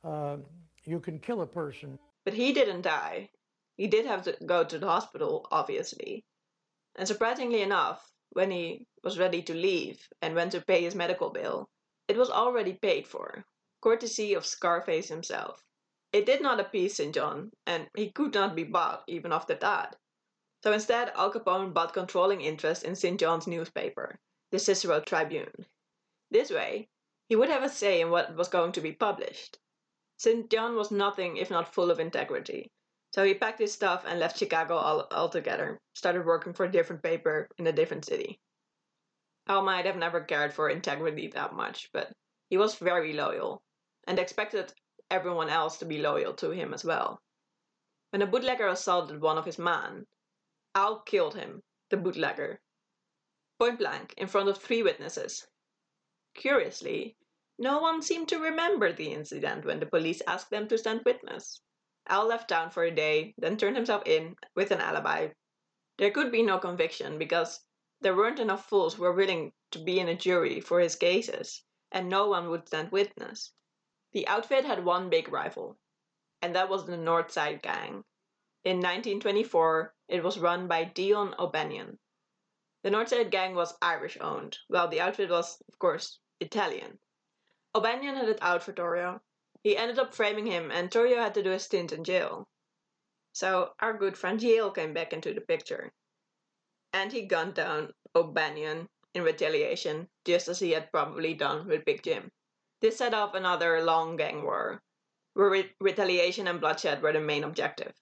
uh, 0.03 0.07
uh, 0.07 0.37
you 0.85 0.99
can 0.99 1.19
kill 1.19 1.41
a 1.41 1.47
person. 1.47 1.97
But 2.25 2.33
he 2.33 2.53
didn't 2.53 2.81
die. 2.81 3.29
He 3.75 3.87
did 3.87 4.05
have 4.05 4.23
to 4.23 4.37
go 4.45 4.63
to 4.63 4.77
the 4.77 4.87
hospital, 4.87 5.47
obviously. 5.51 6.25
And 6.95 7.07
surprisingly 7.07 7.61
enough, 7.61 8.11
when 8.31 8.51
he 8.51 8.85
was 9.03 9.17
ready 9.17 9.41
to 9.43 9.53
leave 9.53 10.07
and 10.21 10.35
went 10.35 10.51
to 10.51 10.61
pay 10.61 10.83
his 10.83 10.95
medical 10.95 11.29
bill, 11.29 11.69
it 12.07 12.17
was 12.17 12.29
already 12.29 12.73
paid 12.73 13.07
for, 13.07 13.45
courtesy 13.81 14.33
of 14.33 14.45
Scarface 14.45 15.07
himself. 15.07 15.63
It 16.11 16.25
did 16.25 16.41
not 16.41 16.59
appease 16.59 16.95
St. 16.95 17.13
John, 17.13 17.51
and 17.65 17.87
he 17.95 18.11
could 18.11 18.33
not 18.33 18.55
be 18.55 18.63
bought 18.63 19.03
even 19.07 19.31
after 19.31 19.55
that. 19.55 19.95
So 20.63 20.73
instead, 20.73 21.11
Al 21.15 21.31
Capone 21.31 21.73
bought 21.73 21.93
controlling 21.93 22.41
interest 22.41 22.83
in 22.83 22.95
St. 22.95 23.19
John's 23.19 23.47
newspaper, 23.47 24.19
the 24.51 24.59
Cicero 24.59 24.99
Tribune. 24.99 25.65
This 26.31 26.51
way, 26.51 26.89
he 27.29 27.35
would 27.35 27.49
have 27.49 27.63
a 27.63 27.69
say 27.69 28.01
in 28.01 28.09
what 28.09 28.35
was 28.35 28.49
going 28.49 28.71
to 28.71 28.81
be 28.81 28.91
published. 28.91 29.59
St. 30.17 30.49
John 30.49 30.75
was 30.75 30.91
nothing 30.91 31.37
if 31.37 31.49
not 31.51 31.73
full 31.73 31.91
of 31.91 31.99
integrity, 31.99 32.71
so 33.13 33.23
he 33.23 33.35
packed 33.35 33.59
his 33.59 33.71
stuff 33.71 34.03
and 34.05 34.19
left 34.19 34.37
Chicago 34.37 34.75
altogether, 35.11 35.79
started 35.93 36.25
working 36.25 36.53
for 36.53 36.65
a 36.65 36.71
different 36.71 37.03
paper 37.03 37.47
in 37.57 37.67
a 37.67 37.71
different 37.71 38.03
city. 38.03 38.39
Al 39.47 39.61
might 39.61 39.85
have 39.85 39.95
never 39.95 40.21
cared 40.21 40.53
for 40.53 40.69
integrity 40.69 41.27
that 41.27 41.53
much, 41.53 41.89
but 41.93 42.11
he 42.49 42.57
was 42.57 42.75
very 42.75 43.13
loyal, 43.13 43.61
and 44.07 44.17
expected 44.17 44.73
everyone 45.11 45.49
else 45.49 45.77
to 45.77 45.85
be 45.85 45.99
loyal 45.99 46.33
to 46.33 46.49
him 46.49 46.73
as 46.73 46.83
well. 46.83 47.21
When 48.09 48.23
a 48.23 48.27
bootlegger 48.27 48.67
assaulted 48.67 49.21
one 49.21 49.37
of 49.37 49.45
his 49.45 49.59
men, 49.59 50.05
Al 50.73 51.01
killed 51.01 51.35
him, 51.35 51.61
the 51.89 51.97
bootlegger, 51.97 52.59
point 53.59 53.77
blank, 53.77 54.15
in 54.17 54.27
front 54.27 54.49
of 54.49 54.57
three 54.57 54.81
witnesses. 54.81 55.47
Curiously, 56.39 57.17
no 57.57 57.79
one 57.79 58.01
seemed 58.01 58.29
to 58.29 58.39
remember 58.39 58.93
the 58.93 59.11
incident 59.11 59.65
when 59.65 59.81
the 59.81 59.85
police 59.85 60.21
asked 60.25 60.49
them 60.49 60.69
to 60.69 60.77
stand 60.77 61.03
witness. 61.03 61.61
Al 62.07 62.27
left 62.27 62.47
town 62.47 62.69
for 62.69 62.85
a 62.85 62.95
day, 62.95 63.35
then 63.37 63.57
turned 63.57 63.75
himself 63.75 64.03
in 64.05 64.37
with 64.55 64.71
an 64.71 64.79
alibi. 64.79 65.33
There 65.97 66.11
could 66.11 66.31
be 66.31 66.41
no 66.41 66.57
conviction 66.57 67.17
because 67.17 67.65
there 67.99 68.15
weren't 68.15 68.39
enough 68.39 68.69
fools 68.69 68.93
who 68.93 69.03
were 69.03 69.11
willing 69.11 69.51
to 69.71 69.79
be 69.79 69.99
in 69.99 70.07
a 70.07 70.15
jury 70.15 70.61
for 70.61 70.79
his 70.79 70.95
cases, 70.95 71.65
and 71.91 72.07
no 72.07 72.29
one 72.29 72.49
would 72.49 72.67
stand 72.67 72.93
witness. 72.93 73.51
The 74.13 74.25
outfit 74.29 74.63
had 74.63 74.85
one 74.85 75.09
big 75.09 75.27
rival, 75.27 75.77
and 76.41 76.55
that 76.55 76.69
was 76.69 76.87
the 76.87 76.95
Northside 76.95 77.61
Gang. 77.61 78.05
In 78.63 78.77
1924, 78.77 79.93
it 80.07 80.23
was 80.23 80.39
run 80.39 80.69
by 80.69 80.85
Dion 80.85 81.35
O'Banion. 81.37 81.99
The 82.81 82.91
Northside 82.91 83.29
Gang 83.29 83.55
was 83.55 83.77
Irish 83.81 84.17
owned, 84.21 84.57
while 84.69 84.87
the 84.87 85.01
outfit 85.01 85.29
was, 85.29 85.61
of 85.67 85.77
course, 85.79 86.21
Italian. 86.39 86.99
O'Banion 87.75 88.15
had 88.15 88.29
it 88.29 88.39
out 88.41 88.63
for 88.63 88.73
Torrio. 88.73 89.21
He 89.63 89.75
ended 89.75 89.99
up 89.99 90.13
framing 90.13 90.45
him, 90.45 90.71
and 90.71 90.89
Torrio 90.89 91.17
had 91.17 91.33
to 91.35 91.43
do 91.43 91.51
a 91.51 91.59
stint 91.59 91.91
in 91.91 92.03
jail. 92.03 92.47
So 93.33 93.73
our 93.79 93.93
good 93.93 94.17
friend 94.17 94.41
Yale 94.41 94.71
came 94.71 94.93
back 94.93 95.13
into 95.13 95.33
the 95.33 95.41
picture. 95.41 95.91
And 96.93 97.11
he 97.11 97.23
gunned 97.23 97.53
down 97.53 97.93
O'Banion 98.15 98.89
in 99.13 99.23
retaliation, 99.23 100.09
just 100.25 100.47
as 100.47 100.59
he 100.59 100.71
had 100.71 100.91
probably 100.91 101.33
done 101.33 101.67
with 101.67 101.85
Big 101.85 102.03
Jim. 102.03 102.31
This 102.81 102.97
set 102.97 103.13
off 103.13 103.33
another 103.33 103.81
long 103.83 104.15
gang 104.15 104.43
war, 104.43 104.81
where 105.33 105.49
re- 105.49 105.75
retaliation 105.79 106.47
and 106.47 106.61
bloodshed 106.61 107.01
were 107.01 107.13
the 107.13 107.19
main 107.19 107.43
objective. 107.43 107.93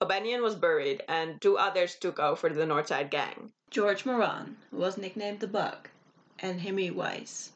O'Banion 0.00 0.42
was 0.42 0.56
buried, 0.56 1.04
and 1.08 1.40
two 1.40 1.56
others 1.56 1.94
took 1.96 2.18
over 2.18 2.48
the 2.48 2.66
Northside 2.66 3.10
Gang 3.10 3.52
George 3.70 4.06
Moran, 4.06 4.56
was 4.70 4.96
nicknamed 4.96 5.40
the 5.40 5.46
Bug, 5.46 5.88
and 6.38 6.60
Hymie 6.60 6.90
Weiss. 6.90 7.52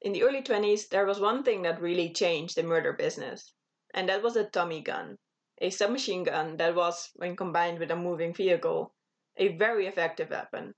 In 0.00 0.12
the 0.12 0.22
early 0.22 0.42
20s, 0.42 0.88
there 0.88 1.06
was 1.06 1.20
one 1.20 1.42
thing 1.42 1.62
that 1.62 1.80
really 1.80 2.12
changed 2.12 2.56
the 2.56 2.62
murder 2.62 2.92
business, 2.92 3.52
and 3.92 4.08
that 4.08 4.22
was 4.22 4.36
a 4.36 4.44
Tommy 4.44 4.80
gun, 4.80 5.18
a 5.58 5.70
submachine 5.70 6.24
gun 6.24 6.56
that 6.56 6.74
was, 6.74 7.10
when 7.16 7.36
combined 7.36 7.78
with 7.78 7.90
a 7.90 7.96
moving 7.96 8.32
vehicle, 8.32 8.94
a 9.36 9.56
very 9.56 9.86
effective 9.86 10.30
weapon. 10.30 10.74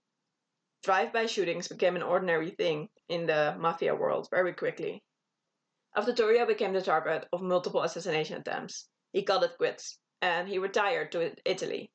Drive 0.82 1.12
by 1.12 1.26
shootings 1.26 1.68
became 1.68 1.94
an 1.94 2.02
ordinary 2.02 2.50
thing 2.50 2.88
in 3.08 3.26
the 3.26 3.54
mafia 3.58 3.94
world 3.94 4.28
very 4.30 4.52
quickly. 4.52 5.02
After 5.94 6.12
Torrio 6.12 6.46
became 6.46 6.72
the 6.72 6.82
target 6.82 7.28
of 7.32 7.42
multiple 7.42 7.82
assassination 7.82 8.40
attempts, 8.40 8.88
he 9.12 9.22
called 9.22 9.44
it 9.44 9.56
quits 9.58 9.98
and 10.20 10.48
he 10.48 10.58
retired 10.58 11.12
to 11.12 11.34
Italy, 11.44 11.90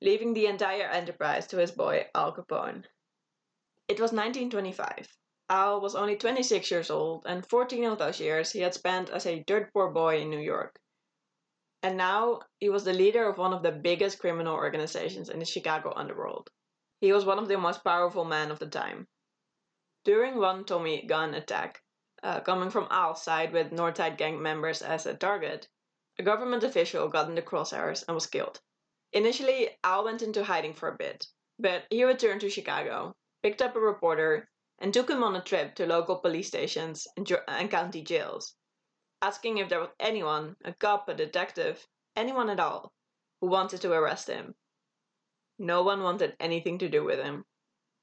leaving 0.00 0.32
the 0.32 0.46
entire 0.46 0.88
enterprise 0.88 1.46
to 1.48 1.58
his 1.58 1.70
boy 1.70 2.08
Al 2.14 2.34
Capone. 2.34 2.86
It 3.88 4.00
was 4.00 4.10
1925. 4.12 5.16
Al 5.48 5.80
was 5.80 5.94
only 5.94 6.16
26 6.16 6.72
years 6.72 6.90
old, 6.90 7.24
and 7.24 7.46
14 7.46 7.84
of 7.84 7.98
those 7.98 8.18
years 8.18 8.50
he 8.50 8.58
had 8.58 8.74
spent 8.74 9.10
as 9.10 9.26
a 9.26 9.44
dirt 9.44 9.72
poor 9.72 9.90
boy 9.92 10.20
in 10.20 10.28
New 10.28 10.40
York. 10.40 10.80
And 11.84 11.96
now 11.96 12.40
he 12.58 12.68
was 12.68 12.82
the 12.82 12.92
leader 12.92 13.28
of 13.28 13.38
one 13.38 13.52
of 13.52 13.62
the 13.62 13.70
biggest 13.70 14.18
criminal 14.18 14.56
organizations 14.56 15.28
in 15.28 15.38
the 15.38 15.44
Chicago 15.44 15.92
underworld. 15.94 16.50
He 17.00 17.12
was 17.12 17.24
one 17.24 17.38
of 17.38 17.46
the 17.46 17.58
most 17.58 17.84
powerful 17.84 18.24
men 18.24 18.50
of 18.50 18.58
the 18.58 18.66
time. 18.66 19.06
During 20.04 20.36
one 20.36 20.64
Tommy 20.64 21.06
gun 21.06 21.34
attack, 21.34 21.80
uh, 22.24 22.40
coming 22.40 22.70
from 22.70 22.88
Al's 22.90 23.22
side 23.22 23.52
with 23.52 23.70
Northside 23.70 24.18
gang 24.18 24.42
members 24.42 24.82
as 24.82 25.06
a 25.06 25.14
target, 25.14 25.68
a 26.18 26.24
government 26.24 26.64
official 26.64 27.06
got 27.06 27.28
in 27.28 27.36
the 27.36 27.42
crosshairs 27.42 28.02
and 28.08 28.16
was 28.16 28.26
killed. 28.26 28.60
Initially, 29.12 29.78
Al 29.84 30.02
went 30.02 30.22
into 30.22 30.42
hiding 30.42 30.74
for 30.74 30.88
a 30.88 30.96
bit, 30.96 31.28
but 31.60 31.84
he 31.90 32.02
returned 32.02 32.40
to 32.40 32.50
Chicago, 32.50 33.14
picked 33.42 33.62
up 33.62 33.76
a 33.76 33.80
reporter, 33.80 34.48
and 34.78 34.92
took 34.92 35.08
him 35.08 35.22
on 35.22 35.36
a 35.36 35.42
trip 35.42 35.74
to 35.74 35.86
local 35.86 36.16
police 36.16 36.48
stations 36.48 37.06
and, 37.16 37.30
and 37.48 37.70
county 37.70 38.02
jails, 38.02 38.54
asking 39.22 39.58
if 39.58 39.68
there 39.68 39.80
was 39.80 39.90
anyone, 40.00 40.56
a 40.64 40.72
cop, 40.72 41.08
a 41.08 41.14
detective, 41.14 41.86
anyone 42.14 42.50
at 42.50 42.60
all, 42.60 42.92
who 43.40 43.46
wanted 43.46 43.80
to 43.80 43.92
arrest 43.92 44.28
him. 44.28 44.54
No 45.58 45.82
one 45.82 46.02
wanted 46.02 46.36
anything 46.38 46.78
to 46.78 46.88
do 46.88 47.04
with 47.04 47.18
him. 47.18 47.44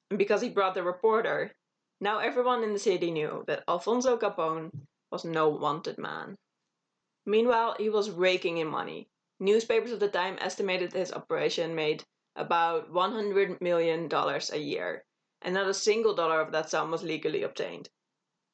And 0.10 0.18
because 0.18 0.42
he 0.42 0.50
brought 0.50 0.74
the 0.74 0.84
reporter, 0.84 1.56
now 2.02 2.20
everyone 2.20 2.63
in 2.63 2.74
the 2.74 2.80
city 2.80 3.12
knew 3.12 3.44
that 3.48 3.63
Alfonso 3.68 4.18
Capone 4.18 4.72
was 5.12 5.24
no 5.24 5.50
wanted 5.50 5.98
man. 5.98 6.38
Meanwhile, 7.25 7.75
he 7.80 7.90
was 7.90 8.10
raking 8.10 8.58
in 8.58 8.68
money. 8.68 9.08
Newspapers 9.40 9.92
of 9.92 10.00
the 10.00 10.10
time 10.10 10.38
estimated 10.42 10.94
his 10.94 11.13
operation 11.13 11.75
made 11.75 12.04
about 12.36 12.92
$100 12.92 13.62
million 13.62 14.10
a 14.12 14.58
year, 14.58 15.06
and 15.43 15.53
not 15.53 15.67
a 15.67 15.73
single 15.73 16.15
dollar 16.15 16.41
of 16.41 16.51
that 16.51 16.69
sum 16.69 16.89
was 16.89 17.03
legally 17.03 17.43
obtained. 17.43 17.89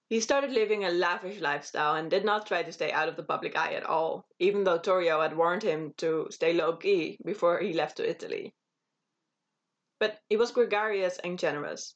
He 0.09 0.19
started 0.19 0.49
living 0.49 0.83
a 0.83 0.89
lavish 0.89 1.39
lifestyle 1.39 1.93
and 1.95 2.09
did 2.09 2.25
not 2.25 2.47
try 2.47 2.63
to 2.63 2.71
stay 2.71 2.91
out 2.91 3.07
of 3.07 3.15
the 3.15 3.23
public 3.23 3.55
eye 3.55 3.73
at 3.75 3.85
all, 3.85 4.25
even 4.39 4.63
though 4.63 4.79
Torrio 4.79 5.21
had 5.21 5.37
warned 5.37 5.61
him 5.61 5.93
to 5.97 6.27
stay 6.31 6.51
low 6.51 6.75
key 6.75 7.19
before 7.23 7.59
he 7.59 7.73
left 7.73 7.97
to 7.97 8.09
Italy. 8.09 8.55
But 9.99 10.19
he 10.27 10.35
was 10.35 10.51
gregarious 10.51 11.19
and 11.19 11.37
generous, 11.37 11.95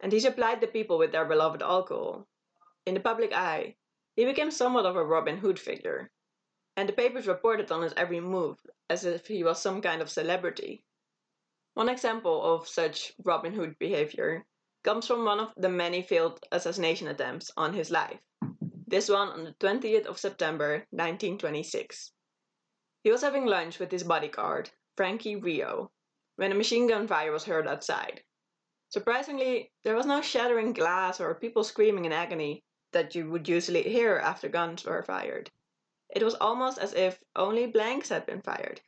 and 0.00 0.10
he 0.10 0.18
supplied 0.18 0.60
the 0.60 0.66
people 0.66 0.98
with 0.98 1.12
their 1.12 1.24
beloved 1.24 1.62
alcohol. 1.62 2.26
In 2.86 2.94
the 2.94 3.00
public 3.00 3.32
eye, 3.32 3.76
he 4.16 4.24
became 4.24 4.50
somewhat 4.50 4.86
of 4.86 4.96
a 4.96 5.04
Robin 5.04 5.38
Hood 5.38 5.60
figure, 5.60 6.10
and 6.76 6.88
the 6.88 6.92
papers 6.92 7.28
reported 7.28 7.70
on 7.70 7.82
his 7.82 7.94
every 7.96 8.18
move 8.18 8.58
as 8.90 9.04
if 9.04 9.28
he 9.28 9.44
was 9.44 9.62
some 9.62 9.80
kind 9.80 10.02
of 10.02 10.10
celebrity. 10.10 10.84
One 11.74 11.88
example 11.88 12.40
of 12.40 12.68
such 12.68 13.12
Robin 13.24 13.52
Hood 13.52 13.76
behavior 13.80 14.46
comes 14.84 15.08
from 15.08 15.24
one 15.24 15.40
of 15.40 15.52
the 15.56 15.68
many 15.68 16.02
failed 16.02 16.38
assassination 16.52 17.08
attempts 17.08 17.50
on 17.56 17.74
his 17.74 17.90
life. 17.90 18.20
This 18.86 19.08
one 19.08 19.28
on 19.28 19.42
the 19.42 19.54
20th 19.54 20.06
of 20.06 20.20
September 20.20 20.86
1926. 20.90 22.12
He 23.02 23.10
was 23.10 23.22
having 23.22 23.46
lunch 23.46 23.80
with 23.80 23.90
his 23.90 24.04
bodyguard, 24.04 24.70
Frankie 24.96 25.34
Rio, 25.34 25.90
when 26.36 26.52
a 26.52 26.54
machine 26.54 26.86
gun 26.86 27.08
fire 27.08 27.32
was 27.32 27.42
heard 27.42 27.66
outside. 27.66 28.22
Surprisingly, 28.90 29.72
there 29.82 29.96
was 29.96 30.06
no 30.06 30.22
shattering 30.22 30.74
glass 30.74 31.20
or 31.20 31.34
people 31.34 31.64
screaming 31.64 32.04
in 32.04 32.12
agony 32.12 32.62
that 32.92 33.16
you 33.16 33.28
would 33.30 33.48
usually 33.48 33.82
hear 33.82 34.18
after 34.18 34.48
guns 34.48 34.84
were 34.84 35.02
fired. 35.02 35.50
It 36.14 36.22
was 36.22 36.36
almost 36.36 36.78
as 36.78 36.94
if 36.94 37.20
only 37.34 37.66
blanks 37.66 38.10
had 38.10 38.26
been 38.26 38.42
fired. 38.42 38.80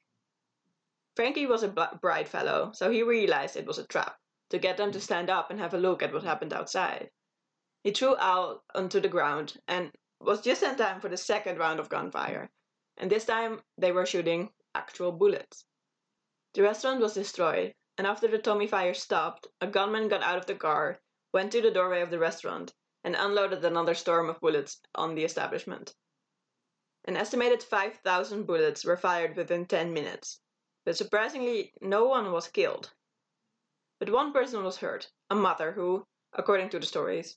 Frankie 1.16 1.46
was 1.46 1.62
a 1.62 1.98
bright 2.02 2.28
fellow, 2.28 2.72
so 2.72 2.90
he 2.90 3.02
realized 3.02 3.56
it 3.56 3.66
was 3.66 3.78
a 3.78 3.86
trap 3.86 4.18
to 4.50 4.58
get 4.58 4.76
them 4.76 4.92
to 4.92 5.00
stand 5.00 5.30
up 5.30 5.50
and 5.50 5.58
have 5.58 5.72
a 5.72 5.78
look 5.78 6.02
at 6.02 6.12
what 6.12 6.22
happened 6.22 6.52
outside. 6.52 7.10
He 7.82 7.90
threw 7.90 8.16
Al 8.16 8.62
onto 8.74 9.00
the 9.00 9.08
ground 9.08 9.58
and 9.66 9.92
was 10.20 10.42
just 10.42 10.62
in 10.62 10.76
time 10.76 11.00
for 11.00 11.08
the 11.08 11.16
second 11.16 11.58
round 11.58 11.80
of 11.80 11.88
gunfire, 11.88 12.50
and 12.98 13.10
this 13.10 13.24
time 13.24 13.62
they 13.78 13.92
were 13.92 14.04
shooting 14.04 14.52
actual 14.74 15.10
bullets. 15.10 15.64
The 16.52 16.62
restaurant 16.62 17.00
was 17.00 17.14
destroyed, 17.14 17.74
and 17.96 18.06
after 18.06 18.28
the 18.28 18.38
Tommy 18.38 18.66
fire 18.66 18.92
stopped, 18.92 19.46
a 19.62 19.66
gunman 19.66 20.08
got 20.08 20.22
out 20.22 20.36
of 20.36 20.46
the 20.46 20.54
car, 20.54 21.00
went 21.32 21.50
to 21.52 21.62
the 21.62 21.70
doorway 21.70 22.02
of 22.02 22.10
the 22.10 22.18
restaurant, 22.18 22.74
and 23.04 23.16
unloaded 23.16 23.64
another 23.64 23.94
storm 23.94 24.28
of 24.28 24.40
bullets 24.40 24.80
on 24.94 25.14
the 25.14 25.24
establishment. 25.24 25.94
An 27.06 27.16
estimated 27.16 27.62
5,000 27.62 28.44
bullets 28.44 28.84
were 28.84 28.98
fired 28.98 29.34
within 29.34 29.64
10 29.64 29.92
minutes, 29.94 30.40
but 30.86 30.96
surprisingly, 30.96 31.72
no 31.80 32.06
one 32.06 32.30
was 32.30 32.46
killed. 32.46 32.92
But 33.98 34.08
one 34.08 34.32
person 34.32 34.62
was 34.62 34.76
hurt, 34.76 35.10
a 35.28 35.34
mother 35.34 35.72
who, 35.72 36.06
according 36.32 36.68
to 36.70 36.78
the 36.78 36.86
stories, 36.86 37.36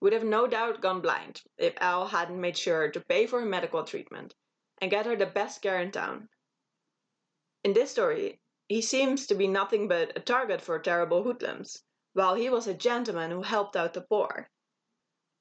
would 0.00 0.12
have 0.12 0.22
no 0.22 0.46
doubt 0.46 0.80
gone 0.80 1.00
blind 1.00 1.42
if 1.58 1.74
Al 1.78 2.06
hadn't 2.06 2.40
made 2.40 2.56
sure 2.56 2.88
to 2.92 3.00
pay 3.00 3.26
for 3.26 3.40
her 3.40 3.46
medical 3.46 3.82
treatment 3.82 4.36
and 4.80 4.92
get 4.92 5.06
her 5.06 5.16
the 5.16 5.26
best 5.26 5.60
care 5.60 5.80
in 5.80 5.90
town. 5.90 6.28
In 7.64 7.72
this 7.72 7.90
story, 7.90 8.40
he 8.68 8.80
seems 8.80 9.26
to 9.26 9.34
be 9.34 9.48
nothing 9.48 9.88
but 9.88 10.16
a 10.16 10.20
target 10.20 10.60
for 10.62 10.78
terrible 10.78 11.24
hoodlums, 11.24 11.82
while 12.12 12.36
he 12.36 12.48
was 12.48 12.68
a 12.68 12.74
gentleman 12.74 13.32
who 13.32 13.42
helped 13.42 13.74
out 13.74 13.94
the 13.94 14.02
poor. 14.02 14.48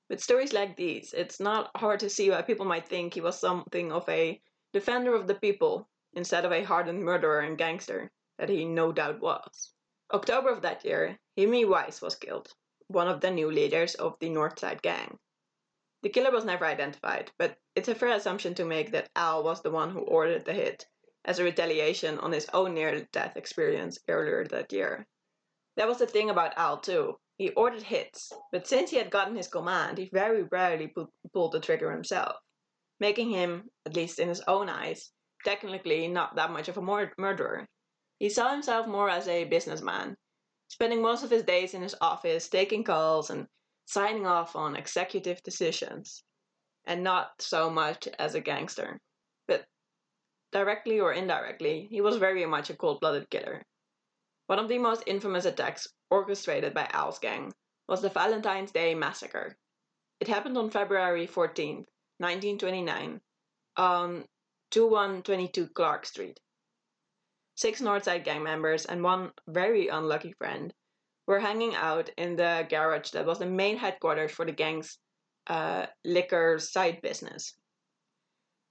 With 0.09 0.23
stories 0.23 0.53
like 0.53 0.75
these, 0.75 1.13
it's 1.13 1.39
not 1.39 1.69
hard 1.77 1.99
to 1.99 2.09
see 2.09 2.31
why 2.31 2.41
people 2.41 2.65
might 2.65 2.87
think 2.87 3.13
he 3.13 3.21
was 3.21 3.39
something 3.39 3.91
of 3.91 4.09
a 4.09 4.41
defender 4.71 5.13
of 5.13 5.27
the 5.27 5.35
people 5.35 5.87
instead 6.13 6.45
of 6.45 6.51
a 6.51 6.63
hardened 6.63 7.03
murderer 7.03 7.39
and 7.39 7.57
gangster 7.57 8.11
that 8.37 8.49
he 8.49 8.65
no 8.65 8.91
doubt 8.91 9.19
was. 9.19 9.73
October 10.13 10.49
of 10.49 10.61
that 10.61 10.85
year, 10.85 11.19
Hymie 11.35 11.65
Weiss 11.65 12.01
was 12.01 12.15
killed, 12.15 12.53
one 12.87 13.07
of 13.07 13.21
the 13.21 13.31
new 13.31 13.49
leaders 13.49 13.95
of 13.95 14.17
the 14.19 14.29
Northside 14.29 14.81
Gang. 14.81 15.17
The 16.03 16.09
killer 16.09 16.31
was 16.31 16.45
never 16.45 16.65
identified, 16.65 17.31
but 17.37 17.57
it's 17.75 17.87
a 17.87 17.95
fair 17.95 18.09
assumption 18.09 18.53
to 18.55 18.65
make 18.65 18.91
that 18.91 19.09
Al 19.15 19.43
was 19.43 19.61
the 19.61 19.71
one 19.71 19.89
who 19.89 20.01
ordered 20.01 20.45
the 20.45 20.53
hit, 20.53 20.85
as 21.25 21.39
a 21.39 21.43
retaliation 21.43 22.19
on 22.19 22.31
his 22.31 22.49
own 22.53 22.73
near 22.73 23.07
death 23.11 23.37
experience 23.37 23.97
earlier 24.07 24.43
that 24.45 24.73
year. 24.73 25.07
That 25.77 25.87
was 25.87 25.99
the 25.99 26.05
thing 26.05 26.29
about 26.29 26.57
Al, 26.57 26.79
too. 26.79 27.17
He 27.37 27.49
ordered 27.51 27.83
hits, 27.83 28.31
but 28.51 28.67
since 28.67 28.91
he 28.91 28.97
had 28.97 29.09
gotten 29.09 29.35
his 29.35 29.47
command, 29.47 29.97
he 29.97 30.09
very 30.09 30.43
rarely 30.43 30.89
pu- 30.89 31.11
pulled 31.33 31.53
the 31.53 31.59
trigger 31.59 31.91
himself, 31.91 32.35
making 32.99 33.31
him, 33.31 33.71
at 33.85 33.95
least 33.95 34.19
in 34.19 34.27
his 34.27 34.41
own 34.41 34.69
eyes, 34.69 35.11
technically 35.43 36.07
not 36.07 36.35
that 36.35 36.51
much 36.51 36.67
of 36.67 36.77
a 36.77 36.81
mur- 36.81 37.13
murderer. 37.17 37.67
He 38.19 38.29
saw 38.29 38.51
himself 38.51 38.87
more 38.87 39.09
as 39.09 39.27
a 39.27 39.43
businessman, 39.45 40.15
spending 40.67 41.01
most 41.01 41.23
of 41.23 41.29
his 41.29 41.43
days 41.43 41.73
in 41.73 41.81
his 41.81 41.95
office 42.01 42.49
taking 42.49 42.83
calls 42.83 43.29
and 43.29 43.47
signing 43.85 44.25
off 44.25 44.55
on 44.55 44.75
executive 44.75 45.43
decisions, 45.43 46.23
and 46.85 47.03
not 47.03 47.41
so 47.41 47.69
much 47.69 48.07
as 48.19 48.35
a 48.35 48.41
gangster. 48.41 48.99
But 49.47 49.65
directly 50.51 50.99
or 50.99 51.13
indirectly, 51.13 51.87
he 51.89 52.01
was 52.01 52.17
very 52.17 52.45
much 52.45 52.69
a 52.69 52.75
cold 52.75 53.01
blooded 53.01 53.29
killer. 53.29 53.63
One 54.47 54.59
of 54.59 54.67
the 54.67 54.77
most 54.77 55.03
infamous 55.05 55.45
attacks 55.45 55.87
orchestrated 56.09 56.73
by 56.73 56.87
Al's 56.91 57.19
gang 57.19 57.53
was 57.87 58.01
the 58.01 58.09
Valentine's 58.09 58.71
Day 58.71 58.95
Massacre. 58.95 59.57
It 60.19 60.27
happened 60.27 60.57
on 60.57 60.69
February 60.69 61.27
14, 61.27 61.85
1929, 62.19 63.21
on 63.75 64.25
2122 64.73 65.67
Clark 65.67 66.03
Street. 66.03 66.39
Six 67.53 67.79
Northside 67.79 68.25
gang 68.25 68.41
members 68.41 68.85
and 68.85 69.03
one 69.03 69.31
very 69.47 69.87
unlucky 69.87 70.33
friend 70.39 70.73
were 71.27 71.39
hanging 71.39 71.75
out 71.75 72.09
in 72.17 72.35
the 72.35 72.65
garage 72.67 73.11
that 73.11 73.27
was 73.27 73.37
the 73.37 73.45
main 73.45 73.77
headquarters 73.77 74.31
for 74.31 74.45
the 74.47 74.51
gang's 74.51 74.97
uh, 75.45 75.85
liquor 76.03 76.57
side 76.57 77.03
business. 77.03 77.53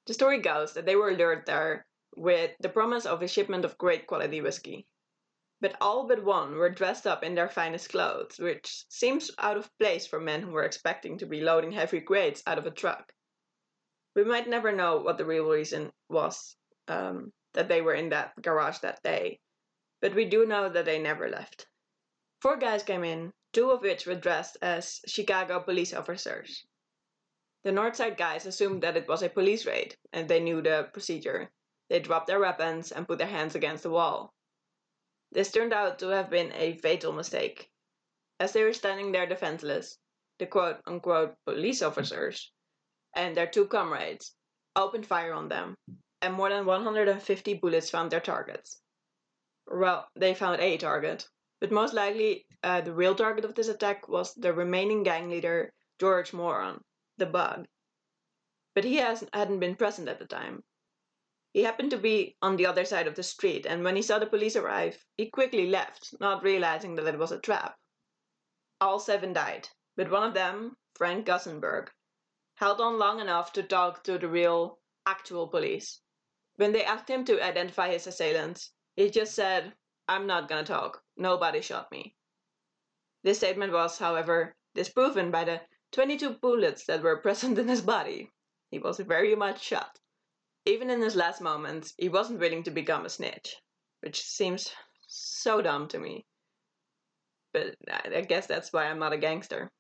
The 0.09 0.15
story 0.15 0.41
goes 0.41 0.75
that 0.75 0.87
they 0.87 0.97
were 0.97 1.13
lured 1.13 1.47
there 1.47 1.87
with 2.17 2.51
the 2.59 2.69
promise 2.69 3.07
of 3.07 3.23
a 3.23 3.29
shipment 3.29 3.65
of 3.65 3.79
great 3.79 4.09
quality 4.09 4.41
whiskey. 4.41 4.89
But 5.61 5.77
all 5.81 6.09
but 6.09 6.25
one 6.25 6.57
were 6.57 6.69
dressed 6.69 7.07
up 7.07 7.23
in 7.23 7.37
their 7.37 7.49
finest 7.49 7.91
clothes, 7.91 8.41
which 8.41 8.87
seems 8.89 9.31
out 9.39 9.57
of 9.57 9.71
place 9.79 10.09
for 10.09 10.19
men 10.19 10.43
who 10.43 10.51
were 10.51 10.65
expecting 10.65 11.17
to 11.19 11.27
be 11.27 11.43
loading 11.43 11.71
heavy 11.71 12.01
grades 12.01 12.43
out 12.49 12.59
of 12.59 12.67
a 12.67 12.73
truck. 12.73 13.13
We 14.15 14.25
might 14.25 14.49
never 14.49 14.73
know 14.73 14.99
what 14.99 15.17
the 15.17 15.25
real 15.25 15.49
reason 15.49 15.93
was 16.09 16.57
um, 16.89 17.33
that 17.55 17.69
they 17.69 17.81
were 17.81 17.95
in 17.95 18.11
that 18.11 18.41
garage 18.41 18.79
that 18.79 19.03
day, 19.03 19.41
but 20.01 20.15
we 20.15 20.27
do 20.27 20.45
know 20.45 20.69
that 20.69 20.85
they 20.85 20.99
never 20.99 21.29
left. 21.31 21.67
Four 22.41 22.57
guys 22.57 22.83
came 22.83 23.05
in, 23.05 23.33
two 23.53 23.71
of 23.71 23.83
which 23.83 24.07
were 24.07 24.15
dressed 24.15 24.57
as 24.61 25.01
Chicago 25.07 25.61
police 25.61 25.95
officers. 25.95 26.67
The 27.65 27.71
Northside 27.71 28.17
guys 28.17 28.45
assumed 28.45 28.83
that 28.83 28.97
it 28.97 29.07
was 29.07 29.23
a 29.23 29.29
police 29.29 29.65
raid, 29.65 29.97
and 30.13 30.29
they 30.29 30.41
knew 30.41 30.61
the 30.61 30.91
procedure. 30.93 31.51
They 31.89 32.01
dropped 32.01 32.27
their 32.27 32.41
weapons 32.41 32.91
and 32.91 33.07
put 33.07 33.19
their 33.19 33.29
hands 33.29 33.55
against 33.55 33.85
the 33.85 33.91
wall. 33.91 34.35
This 35.31 35.53
turned 35.53 35.73
out 35.73 35.99
to 36.01 36.09
have 36.09 36.29
been 36.29 36.53
a 36.53 36.77
fatal 36.79 37.13
mistake. 37.13 37.71
As 38.41 38.53
they 38.53 38.65
were 38.65 38.73
standing 38.73 39.13
there 39.13 39.27
defenseless, 39.27 39.99
the 40.39 40.47
quote 40.47 40.81
unquote 40.87 41.37
police 41.47 41.81
officers 41.81 42.51
and 43.15 43.37
their 43.37 43.47
two 43.47 43.67
comrades 43.67 44.35
opened 44.75 45.07
fire 45.07 45.33
on 45.33 45.49
them, 45.49 45.77
and 46.21 46.35
more 46.35 46.49
than 46.49 46.65
150 46.65 47.55
bullets 47.55 47.91
found 47.91 48.11
their 48.11 48.21
targets. 48.21 48.81
Well, 49.67 50.09
they 50.15 50.35
found 50.35 50.61
a 50.61 50.77
target, 50.77 51.29
but 51.61 51.71
most 51.71 51.95
likely, 51.95 52.47
uh, 52.63 52.81
the 52.81 52.93
real 52.93 53.15
target 53.15 53.45
of 53.45 53.55
this 53.55 53.69
attack 53.69 54.09
was 54.09 54.35
the 54.35 54.53
remaining 54.53 55.03
gang 55.03 55.31
leader, 55.31 55.73
George 55.99 56.33
Moran, 56.33 56.83
the 57.19 57.27
bug. 57.27 57.67
But 58.75 58.85
he 58.85 58.97
has, 58.97 59.25
hadn't 59.33 59.61
been 59.61 59.77
present 59.77 60.09
at 60.09 60.19
the 60.19 60.27
time. 60.27 60.65
He 61.53 61.65
happened 61.65 61.91
to 61.91 61.99
be 61.99 62.37
on 62.41 62.57
the 62.57 62.67
other 62.67 62.85
side 62.85 63.07
of 63.07 63.15
the 63.15 63.23
street, 63.23 63.67
and 63.67 63.85
when 63.85 63.95
he 63.95 64.03
saw 64.03 64.19
the 64.19 64.27
police 64.27 64.57
arrive, 64.57 65.05
he 65.17 65.31
quickly 65.31 65.69
left, 65.69 66.15
not 66.19 66.43
realizing 66.43 66.95
that 66.95 67.07
it 67.07 67.19
was 67.19 67.31
a 67.31 67.39
trap. 67.39 67.77
All 68.81 68.99
seven 68.99 69.33
died, 69.33 69.69
but 69.95 70.11
one 70.11 70.23
of 70.25 70.35
them, 70.35 70.77
Frank 70.95 71.27
Gusenberg, 71.27 71.89
held 72.63 72.81
on 72.81 72.97
long 72.97 73.19
enough 73.19 73.53
to 73.53 73.61
talk 73.61 74.05
to 74.05 74.17
the 74.17 74.29
real, 74.29 74.79
actual 75.05 75.49
police. 75.49 76.01
When 76.55 76.71
they 76.71 76.85
asked 76.85 77.11
him 77.11 77.25
to 77.25 77.45
identify 77.45 77.91
his 77.91 78.07
assailants, 78.07 78.71
he 78.95 79.11
just 79.11 79.35
said, 79.35 79.73
I'm 80.07 80.29
not 80.29 80.49
gonna 80.49 80.63
talk. 80.63 81.03
Nobody 81.17 81.61
shot 81.61 81.91
me. 81.91 82.15
This 83.25 83.39
statement 83.39 83.73
was, 83.73 83.99
however, 83.99 84.55
disproven 84.77 85.33
by 85.33 85.43
the 85.43 85.61
22 85.91 86.35
bullets 86.35 86.85
that 86.87 87.03
were 87.03 87.17
present 87.27 87.59
in 87.59 87.67
his 87.67 87.81
body. 87.81 88.31
He 88.71 88.79
was 88.79 89.01
very 89.01 89.35
much 89.35 89.61
shot. 89.61 89.99
Even 90.65 90.89
in 90.89 91.01
his 91.01 91.17
last 91.17 91.41
moments, 91.41 91.95
he 91.99 92.09
wasn't 92.09 92.39
willing 92.39 92.63
to 92.63 92.71
become 92.71 93.05
a 93.05 93.09
snitch, 93.09 93.57
which 94.03 94.23
seems 94.23 94.73
so 95.09 95.63
dumb 95.63 95.89
to 95.89 95.99
me. 95.99 96.25
But 97.53 97.75
I 98.15 98.21
guess 98.21 98.47
that's 98.47 98.73
why 98.73 98.85
I'm 98.85 99.01
not 99.01 99.13
a 99.13 99.19
gangster. 99.19 99.73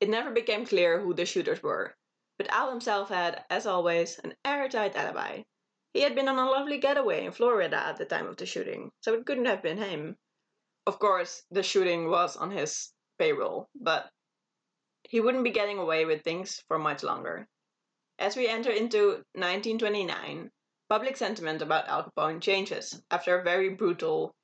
It 0.00 0.08
never 0.08 0.30
became 0.30 0.64
clear 0.64 0.98
who 0.98 1.12
the 1.12 1.26
shooters 1.26 1.62
were, 1.62 1.94
but 2.38 2.48
Al 2.48 2.70
himself 2.70 3.10
had, 3.10 3.44
as 3.50 3.66
always, 3.66 4.18
an 4.20 4.34
airtight 4.46 4.96
alibi. 4.96 5.42
He 5.92 6.00
had 6.00 6.14
been 6.14 6.26
on 6.26 6.38
a 6.38 6.50
lovely 6.50 6.78
getaway 6.78 7.26
in 7.26 7.32
Florida 7.32 7.76
at 7.76 7.98
the 7.98 8.06
time 8.06 8.26
of 8.26 8.38
the 8.38 8.46
shooting, 8.46 8.92
so 9.02 9.12
it 9.12 9.26
couldn't 9.26 9.44
have 9.44 9.62
been 9.62 9.76
him. 9.76 10.16
Of 10.86 10.98
course, 10.98 11.42
the 11.50 11.62
shooting 11.62 12.08
was 12.08 12.36
on 12.36 12.50
his 12.50 12.94
payroll, 13.18 13.68
but 13.74 14.10
he 15.04 15.20
wouldn't 15.20 15.44
be 15.44 15.50
getting 15.50 15.78
away 15.78 16.06
with 16.06 16.22
things 16.22 16.64
for 16.66 16.78
much 16.78 17.02
longer. 17.02 17.46
As 18.18 18.36
we 18.36 18.48
enter 18.48 18.70
into 18.70 19.24
1929, 19.34 20.50
public 20.88 21.16
sentiment 21.18 21.60
about 21.60 21.88
Al 21.88 22.04
Capone 22.04 22.40
changes 22.40 23.02
after 23.10 23.38
a 23.38 23.44
very 23.44 23.68
brutal 23.68 24.34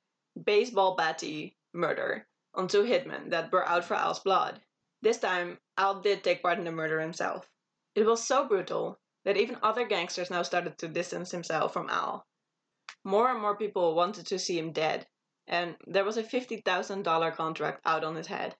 baseball 0.43 0.95
batty 0.95 1.57
murder 1.73 2.27
on 2.53 2.67
two 2.67 2.83
hitmen 2.83 3.31
that 3.31 3.51
were 3.51 3.67
out 3.67 3.85
for 3.85 3.95
Al's 3.95 4.19
blood. 4.19 4.61
This 5.01 5.19
time, 5.19 5.59
Al 5.77 6.01
did 6.01 6.23
take 6.23 6.41
part 6.41 6.57
in 6.57 6.63
the 6.63 6.71
murder 6.71 6.99
himself. 6.99 7.49
It 7.95 8.05
was 8.05 8.23
so 8.23 8.47
brutal 8.47 8.99
that 9.25 9.37
even 9.37 9.57
other 9.61 9.85
gangsters 9.85 10.29
now 10.29 10.41
started 10.41 10.77
to 10.77 10.87
distance 10.87 11.31
himself 11.31 11.73
from 11.73 11.89
Al. 11.89 12.25
More 13.03 13.29
and 13.29 13.39
more 13.39 13.55
people 13.55 13.93
wanted 13.95 14.25
to 14.27 14.39
see 14.39 14.57
him 14.57 14.71
dead, 14.71 15.07
and 15.45 15.77
there 15.85 16.03
was 16.03 16.17
a 16.17 16.23
$50,000 16.23 17.35
contract 17.35 17.81
out 17.85 18.03
on 18.03 18.15
his 18.15 18.27
head. 18.27 18.55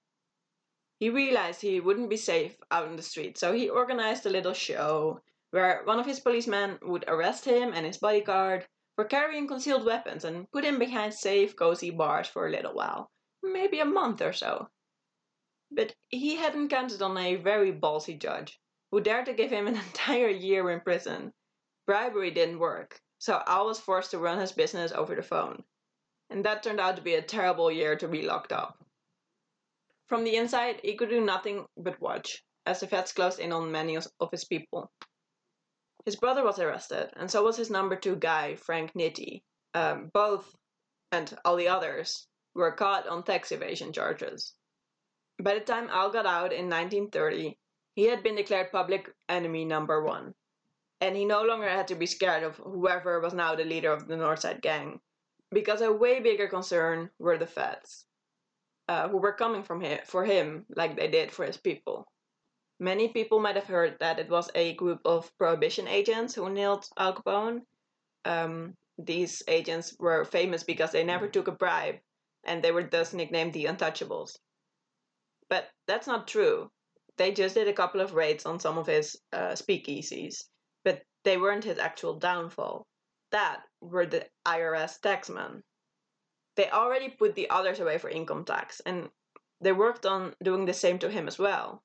He 1.00 1.10
realized 1.10 1.62
he 1.62 1.80
wouldn't 1.80 2.10
be 2.10 2.18
safe 2.18 2.58
out 2.72 2.88
in 2.88 2.96
the 2.96 3.04
street, 3.04 3.38
so 3.38 3.54
he 3.54 3.70
organized 3.70 4.26
a 4.26 4.30
little 4.30 4.54
show 4.54 5.22
where 5.52 5.84
one 5.86 6.00
of 6.00 6.06
his 6.06 6.20
policemen 6.20 6.80
would 6.82 7.06
arrest 7.08 7.46
him 7.46 7.74
and 7.74 7.86
his 7.86 7.98
bodyguard 7.98 8.68
for 8.96 9.06
carrying 9.06 9.48
concealed 9.48 9.86
weapons 9.86 10.24
and 10.24 10.52
put 10.52 10.64
him 10.64 10.80
behind 10.80 11.14
safe, 11.14 11.56
cozy 11.56 11.92
bars 11.92 12.28
for 12.28 12.48
a 12.48 12.52
little 12.52 12.74
while, 12.74 13.10
maybe 13.44 13.80
a 13.80 13.86
month 13.86 14.22
or 14.22 14.34
so. 14.34 14.70
But 15.72 15.94
he 16.10 16.36
hadn't 16.36 16.70
counted 16.70 17.02
on 17.02 17.18
a 17.18 17.36
very 17.36 17.72
ballsy 17.74 18.18
judge 18.18 18.60
who 18.92 19.02
dared 19.02 19.26
to 19.26 19.34
give 19.34 19.52
him 19.52 19.68
an 19.68 19.76
entire 19.88 20.30
year 20.30 20.70
in 20.72 20.80
prison. 20.80 21.34
Bribery 21.86 22.32
didn't 22.32 22.60
work, 22.60 23.02
so 23.18 23.42
Al 23.46 23.66
was 23.66 23.80
forced 23.80 24.12
to 24.12 24.20
run 24.20 24.40
his 24.40 24.52
business 24.52 24.92
over 24.92 25.16
the 25.16 25.24
phone. 25.24 25.64
And 26.30 26.46
that 26.46 26.64
turned 26.64 26.80
out 26.80 26.96
to 26.98 27.02
be 27.02 27.16
a 27.16 27.22
terrible 27.22 27.72
year 27.72 27.96
to 27.98 28.08
be 28.08 28.24
locked 28.24 28.52
up. 28.52 28.84
From 30.08 30.24
the 30.24 30.36
inside, 30.36 30.80
he 30.84 30.96
could 30.96 31.10
do 31.10 31.20
nothing 31.20 31.66
but 31.76 32.00
watch, 32.00 32.44
as 32.66 32.80
the 32.80 32.88
feds 32.88 33.12
closed 33.12 33.40
in 33.40 33.52
on 33.52 33.72
many 33.72 33.96
of 33.96 34.32
his 34.32 34.46
people. 34.46 34.92
His 36.06 36.16
brother 36.16 36.44
was 36.44 36.60
arrested, 36.60 37.12
and 37.18 37.30
so 37.30 37.44
was 37.44 37.58
his 37.58 37.70
number 37.70 37.98
two 37.98 38.16
guy, 38.16 38.56
Frank 38.56 38.94
Nitti. 38.94 39.44
Um, 39.74 40.10
both, 40.14 40.56
and 41.12 41.38
all 41.44 41.58
the 41.58 41.68
others, 41.68 42.28
were 42.56 42.72
caught 42.72 43.08
on 43.08 43.24
tax 43.24 43.52
evasion 43.52 43.92
charges. 43.92 44.54
By 45.40 45.54
the 45.54 45.60
time 45.60 45.88
Al 45.90 46.10
got 46.10 46.26
out 46.26 46.52
in 46.52 46.68
1930, 46.68 47.60
he 47.94 48.06
had 48.06 48.24
been 48.24 48.36
declared 48.36 48.72
public 48.72 49.14
enemy 49.30 49.66
number 49.66 50.04
one, 50.04 50.34
and 51.00 51.16
he 51.16 51.26
no 51.26 51.44
longer 51.44 51.70
had 51.70 51.88
to 51.90 51.96
be 51.96 52.08
scared 52.08 52.42
of 52.44 52.58
whoever 52.58 53.20
was 53.20 53.36
now 53.36 53.54
the 53.54 53.64
leader 53.64 53.92
of 53.92 54.08
the 54.08 54.16
Northside 54.16 54.62
Gang, 54.62 55.00
because 55.52 55.82
a 55.82 55.94
way 55.94 56.20
bigger 56.20 56.48
concern 56.48 57.12
were 57.20 57.38
the 57.38 57.46
feds, 57.46 58.08
uh, 58.88 59.10
who 59.10 59.18
were 59.18 59.34
coming 59.34 59.62
from 59.62 59.80
him, 59.82 60.00
for 60.06 60.26
him 60.26 60.66
like 60.76 60.96
they 60.96 61.08
did 61.08 61.32
for 61.32 61.46
his 61.46 61.58
people. 61.58 62.08
Many 62.80 63.08
people 63.10 63.40
might 63.40 63.56
have 63.56 63.68
heard 63.68 64.00
that 64.00 64.18
it 64.18 64.30
was 64.30 64.50
a 64.56 64.74
group 64.74 65.02
of 65.06 65.32
prohibition 65.38 65.88
agents 65.88 66.34
who 66.34 66.50
nailed 66.50 66.88
Al 66.98 67.14
Capone. 67.14 67.62
Um, 68.26 68.76
these 68.98 69.44
agents 69.48 69.96
were 70.00 70.26
famous 70.26 70.64
because 70.64 70.92
they 70.92 71.04
never 71.04 71.28
took 71.28 71.48
a 71.48 71.52
bribe, 71.52 72.00
and 72.44 72.64
they 72.64 72.72
were 72.72 72.84
thus 72.84 73.14
nicknamed 73.14 73.54
the 73.54 73.66
Untouchables. 73.66 74.38
But 75.50 75.72
that's 75.86 76.08
not 76.08 76.28
true. 76.28 76.72
They 77.18 77.32
just 77.32 77.56
did 77.56 77.68
a 77.68 77.74
couple 77.74 78.02
of 78.02 78.14
raids 78.14 78.46
on 78.46 78.60
some 78.60 78.78
of 78.78 78.86
his 78.86 79.20
uh, 79.32 79.54
speakeasies, 79.54 80.46
but 80.84 81.04
they 81.24 81.38
weren't 81.38 81.64
his 81.64 81.80
actual 81.80 82.20
downfall. 82.20 82.86
That 83.32 83.64
were 83.82 84.06
the 84.06 84.30
IRS 84.46 85.00
taxmen. 85.00 85.64
They 86.56 86.70
already 86.70 87.10
put 87.10 87.34
the 87.36 87.50
others 87.50 87.80
away 87.80 87.98
for 87.98 88.10
income 88.10 88.46
tax, 88.46 88.82
and 88.82 89.10
they 89.62 89.72
worked 89.72 90.06
on 90.06 90.36
doing 90.44 90.66
the 90.66 90.74
same 90.74 91.00
to 91.00 91.10
him 91.10 91.28
as 91.28 91.40
well. 91.40 91.82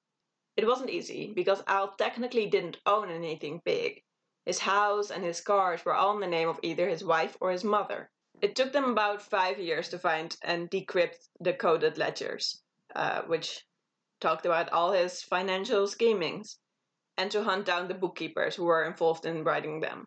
It 0.56 0.66
wasn't 0.66 0.90
easy 0.90 1.32
because 1.32 1.62
Al 1.66 1.94
technically 1.94 2.46
didn't 2.46 2.80
own 2.84 3.10
anything 3.10 3.62
big. 3.64 4.02
His 4.44 4.58
house 4.58 5.10
and 5.10 5.24
his 5.24 5.40
cars 5.40 5.84
were 5.84 5.94
all 5.94 6.14
in 6.14 6.20
the 6.20 6.26
name 6.26 6.48
of 6.48 6.58
either 6.62 6.88
his 6.88 7.04
wife 7.04 7.36
or 7.40 7.52
his 7.52 7.64
mother. 7.64 8.10
It 8.40 8.56
took 8.56 8.72
them 8.72 8.90
about 8.90 9.22
five 9.22 9.58
years 9.60 9.88
to 9.90 9.98
find 9.98 10.36
and 10.42 10.68
decrypt 10.68 11.28
the 11.38 11.54
coded 11.54 11.96
ledgers 11.96 12.61
uh, 12.94 13.22
which 13.22 13.64
talked 14.20 14.46
about 14.46 14.72
all 14.72 14.92
his 14.92 15.22
financial 15.22 15.86
schemings, 15.86 16.58
and 17.16 17.30
to 17.30 17.42
hunt 17.42 17.66
down 17.66 17.88
the 17.88 17.94
bookkeepers 17.94 18.56
who 18.56 18.64
were 18.64 18.84
involved 18.84 19.26
in 19.26 19.44
writing 19.44 19.80
them. 19.80 20.06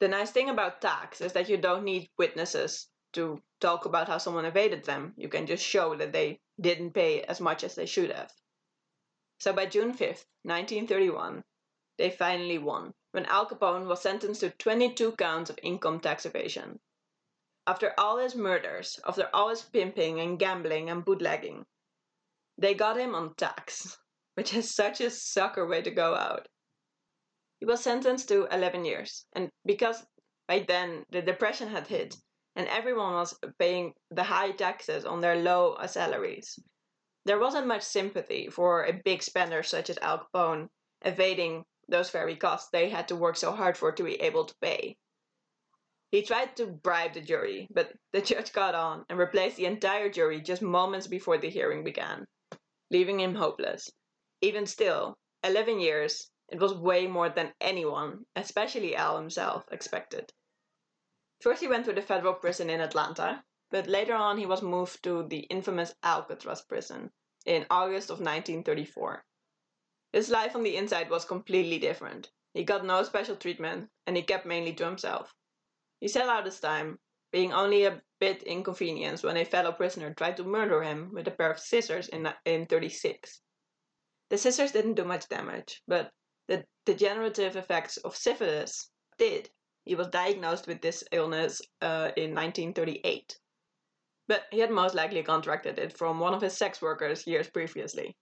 The 0.00 0.08
nice 0.08 0.30
thing 0.30 0.48
about 0.48 0.80
tax 0.80 1.20
is 1.20 1.32
that 1.34 1.48
you 1.48 1.56
don't 1.56 1.84
need 1.84 2.10
witnesses 2.18 2.88
to 3.12 3.40
talk 3.60 3.84
about 3.84 4.08
how 4.08 4.18
someone 4.18 4.44
evaded 4.44 4.84
them. 4.84 5.14
You 5.16 5.28
can 5.28 5.46
just 5.46 5.64
show 5.64 5.94
that 5.96 6.12
they 6.12 6.40
didn't 6.60 6.92
pay 6.92 7.22
as 7.22 7.40
much 7.40 7.62
as 7.62 7.74
they 7.74 7.86
should 7.86 8.10
have. 8.10 8.32
So 9.38 9.52
by 9.52 9.66
June 9.66 9.92
5th, 9.92 10.24
1931, 10.42 11.44
they 11.98 12.10
finally 12.10 12.58
won 12.58 12.94
when 13.12 13.26
Al 13.26 13.46
Capone 13.46 13.86
was 13.86 14.00
sentenced 14.00 14.40
to 14.40 14.50
22 14.50 15.12
counts 15.12 15.50
of 15.50 15.58
income 15.62 16.00
tax 16.00 16.26
evasion. 16.26 16.80
After 17.66 17.94
all 17.98 18.18
his 18.18 18.34
murders, 18.34 18.98
after 19.06 19.28
all 19.32 19.50
his 19.50 19.62
pimping 19.62 20.18
and 20.20 20.38
gambling 20.38 20.90
and 20.90 21.04
bootlegging, 21.04 21.66
they 22.58 22.74
got 22.74 22.96
him 22.96 23.14
on 23.14 23.34
tax, 23.34 23.98
which 24.34 24.54
is 24.54 24.74
such 24.74 25.00
a 25.00 25.10
sucker 25.10 25.66
way 25.66 25.82
to 25.82 25.90
go 25.90 26.14
out. 26.14 26.46
He 27.58 27.66
was 27.66 27.82
sentenced 27.82 28.28
to 28.28 28.46
11 28.46 28.84
years, 28.84 29.26
and 29.34 29.50
because 29.64 30.04
by 30.46 30.60
then 30.60 31.04
the 31.10 31.22
depression 31.22 31.68
had 31.68 31.86
hit 31.86 32.16
and 32.54 32.68
everyone 32.68 33.14
was 33.14 33.38
paying 33.58 33.94
the 34.10 34.22
high 34.22 34.50
taxes 34.52 35.04
on 35.04 35.20
their 35.20 35.36
low 35.36 35.76
salaries, 35.86 36.58
there 37.24 37.38
wasn't 37.38 37.66
much 37.66 37.82
sympathy 37.82 38.48
for 38.48 38.84
a 38.84 39.00
big 39.04 39.22
spender 39.22 39.62
such 39.62 39.90
as 39.90 39.98
Al 39.98 40.26
Capone 40.34 40.68
evading 41.04 41.64
those 41.88 42.10
very 42.10 42.36
costs 42.36 42.70
they 42.70 42.90
had 42.90 43.08
to 43.08 43.16
work 43.16 43.36
so 43.36 43.52
hard 43.52 43.76
for 43.76 43.92
to 43.92 44.02
be 44.02 44.20
able 44.20 44.44
to 44.44 44.54
pay. 44.60 44.96
He 46.10 46.22
tried 46.22 46.56
to 46.56 46.66
bribe 46.66 47.14
the 47.14 47.20
jury, 47.20 47.68
but 47.70 47.92
the 48.12 48.20
judge 48.20 48.52
got 48.52 48.74
on 48.74 49.04
and 49.08 49.18
replaced 49.18 49.56
the 49.56 49.66
entire 49.66 50.10
jury 50.10 50.40
just 50.40 50.62
moments 50.62 51.06
before 51.06 51.38
the 51.38 51.48
hearing 51.48 51.82
began 51.82 52.26
leaving 52.92 53.18
him 53.18 53.34
hopeless. 53.34 53.90
Even 54.42 54.66
still, 54.66 55.16
11 55.42 55.80
years, 55.80 56.30
it 56.48 56.60
was 56.60 56.74
way 56.74 57.06
more 57.06 57.30
than 57.30 57.54
anyone, 57.60 58.26
especially 58.36 58.94
Al 58.94 59.16
himself, 59.16 59.64
expected. 59.72 60.30
First, 61.40 61.62
he 61.62 61.68
went 61.68 61.86
to 61.86 61.94
the 61.94 62.02
federal 62.02 62.34
prison 62.34 62.68
in 62.68 62.80
Atlanta, 62.80 63.42
but 63.70 63.86
later 63.86 64.14
on, 64.14 64.36
he 64.36 64.44
was 64.44 64.60
moved 64.60 65.02
to 65.04 65.26
the 65.26 65.40
infamous 65.50 65.94
Alcatraz 66.02 66.62
prison 66.62 67.10
in 67.46 67.66
August 67.70 68.10
of 68.10 68.20
1934. 68.20 69.24
His 70.12 70.28
life 70.28 70.54
on 70.54 70.62
the 70.62 70.76
inside 70.76 71.08
was 71.08 71.24
completely 71.24 71.78
different. 71.78 72.30
He 72.52 72.62
got 72.62 72.84
no 72.84 73.02
special 73.02 73.36
treatment, 73.36 73.88
and 74.06 74.14
he 74.14 74.22
kept 74.22 74.44
mainly 74.44 74.74
to 74.74 74.84
himself. 74.84 75.34
He 76.00 76.08
sat 76.08 76.28
out 76.28 76.44
his 76.44 76.60
time, 76.60 76.98
being 77.32 77.52
only 77.52 77.84
a 77.84 78.00
bit 78.20 78.42
inconvenienced 78.42 79.24
when 79.24 79.38
a 79.38 79.44
fellow 79.44 79.72
prisoner 79.72 80.12
tried 80.14 80.36
to 80.36 80.44
murder 80.44 80.82
him 80.82 81.10
with 81.12 81.26
a 81.26 81.30
pair 81.30 81.50
of 81.50 81.58
scissors 81.58 82.08
in, 82.08 82.28
in 82.44 82.66
36. 82.66 83.40
The 84.30 84.38
scissors 84.38 84.72
didn't 84.72 84.94
do 84.94 85.04
much 85.04 85.28
damage, 85.28 85.82
but 85.88 86.10
the 86.46 86.64
degenerative 86.84 87.56
effects 87.56 87.96
of 87.98 88.16
syphilis 88.16 88.90
did. 89.18 89.50
He 89.84 89.94
was 89.94 90.08
diagnosed 90.08 90.66
with 90.66 90.80
this 90.80 91.02
illness 91.10 91.60
uh, 91.80 92.12
in 92.16 92.34
1938. 92.34 93.36
But 94.28 94.44
he 94.50 94.60
had 94.60 94.70
most 94.70 94.94
likely 94.94 95.22
contracted 95.22 95.78
it 95.78 95.96
from 95.96 96.20
one 96.20 96.34
of 96.34 96.42
his 96.42 96.56
sex 96.56 96.80
workers 96.80 97.26
years 97.26 97.50
previously. 97.50 98.16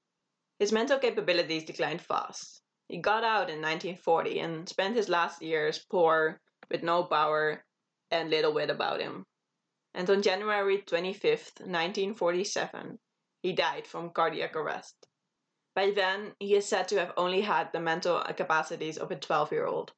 His 0.59 0.73
mental 0.73 0.99
capabilities 0.99 1.65
declined 1.65 2.01
fast. 2.01 2.63
He 2.89 2.99
got 2.99 3.25
out 3.25 3.51
in 3.51 3.61
1940 3.61 4.41
and 4.41 4.69
spent 4.69 4.97
his 4.97 5.09
last 5.09 5.43
years 5.43 5.85
poor, 5.91 6.41
with 6.71 6.83
no 6.83 7.05
power, 7.05 7.65
and 8.11 8.31
little 8.31 8.53
bit 8.53 8.71
about 8.71 9.01
him. 9.01 9.27
And 9.95 10.09
on 10.09 10.23
January 10.23 10.79
25th, 10.79 11.61
1947, 11.61 12.99
he 13.43 13.53
died 13.53 13.87
from 13.87 14.11
cardiac 14.11 14.55
arrest. 14.55 15.07
By 15.75 15.91
then, 15.91 16.35
he 16.39 16.55
is 16.55 16.67
said 16.67 16.89
to 16.89 16.99
have 16.99 17.13
only 17.17 17.41
had 17.41 17.73
the 17.73 17.81
mental 17.81 18.23
capacities 18.37 18.99
of 18.99 19.11
a 19.11 19.17
12 19.17 19.53
year 19.53 19.67
old. 19.67 19.93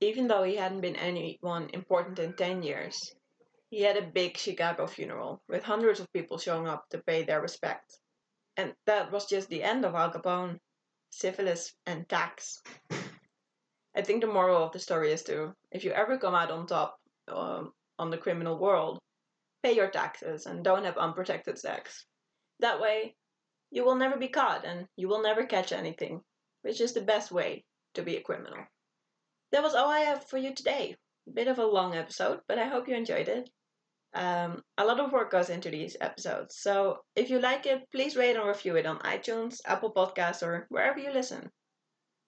Even 0.00 0.28
though 0.28 0.44
he 0.44 0.56
hadn't 0.56 0.80
been 0.80 0.96
anyone 0.96 1.68
important 1.74 2.18
in 2.18 2.32
10 2.32 2.62
years, 2.62 3.14
he 3.70 3.82
had 3.82 3.96
a 3.96 4.02
big 4.02 4.36
Chicago 4.36 4.86
funeral 4.86 5.42
with 5.48 5.62
hundreds 5.62 6.00
of 6.00 6.12
people 6.12 6.38
showing 6.38 6.66
up 6.66 6.88
to 6.88 6.98
pay 6.98 7.22
their 7.22 7.40
respects. 7.40 8.00
And 8.56 8.74
that 8.86 9.12
was 9.12 9.26
just 9.26 9.48
the 9.48 9.62
end 9.62 9.84
of 9.84 9.94
Al 9.94 10.10
Capone, 10.10 10.58
syphilis, 11.10 11.74
and 11.86 12.08
tax. 12.08 12.62
I 14.00 14.02
think 14.02 14.22
the 14.22 14.28
moral 14.28 14.64
of 14.64 14.72
the 14.72 14.78
story 14.78 15.12
is 15.12 15.22
to, 15.24 15.54
if 15.70 15.84
you 15.84 15.90
ever 15.90 16.16
come 16.16 16.34
out 16.34 16.50
on 16.50 16.66
top 16.66 16.98
um, 17.28 17.74
on 17.98 18.08
the 18.08 18.16
criminal 18.16 18.58
world, 18.58 18.98
pay 19.62 19.72
your 19.72 19.90
taxes 19.90 20.46
and 20.46 20.64
don't 20.64 20.86
have 20.86 20.96
unprotected 20.96 21.58
sex. 21.58 22.06
That 22.60 22.80
way, 22.80 23.14
you 23.70 23.84
will 23.84 23.96
never 23.96 24.16
be 24.16 24.28
caught 24.28 24.64
and 24.64 24.86
you 24.96 25.06
will 25.06 25.22
never 25.22 25.44
catch 25.44 25.72
anything, 25.72 26.22
which 26.62 26.80
is 26.80 26.94
the 26.94 27.02
best 27.02 27.30
way 27.30 27.66
to 27.92 28.00
be 28.00 28.16
a 28.16 28.22
criminal. 28.22 28.64
That 29.52 29.62
was 29.62 29.74
all 29.74 29.90
I 29.90 30.00
have 30.00 30.24
for 30.30 30.38
you 30.38 30.54
today. 30.54 30.96
Bit 31.30 31.48
of 31.48 31.58
a 31.58 31.66
long 31.66 31.94
episode, 31.94 32.40
but 32.48 32.58
I 32.58 32.68
hope 32.68 32.88
you 32.88 32.94
enjoyed 32.94 33.28
it. 33.28 33.50
Um, 34.14 34.62
a 34.78 34.84
lot 34.86 34.98
of 34.98 35.12
work 35.12 35.30
goes 35.30 35.50
into 35.50 35.68
these 35.68 35.98
episodes, 36.00 36.56
so 36.56 37.04
if 37.16 37.28
you 37.28 37.38
like 37.38 37.66
it, 37.66 37.82
please 37.92 38.16
rate 38.16 38.36
and 38.36 38.48
review 38.48 38.76
it 38.76 38.86
on 38.86 38.98
iTunes, 39.00 39.58
Apple 39.66 39.92
Podcasts, 39.92 40.42
or 40.42 40.66
wherever 40.70 40.98
you 40.98 41.12
listen 41.12 41.50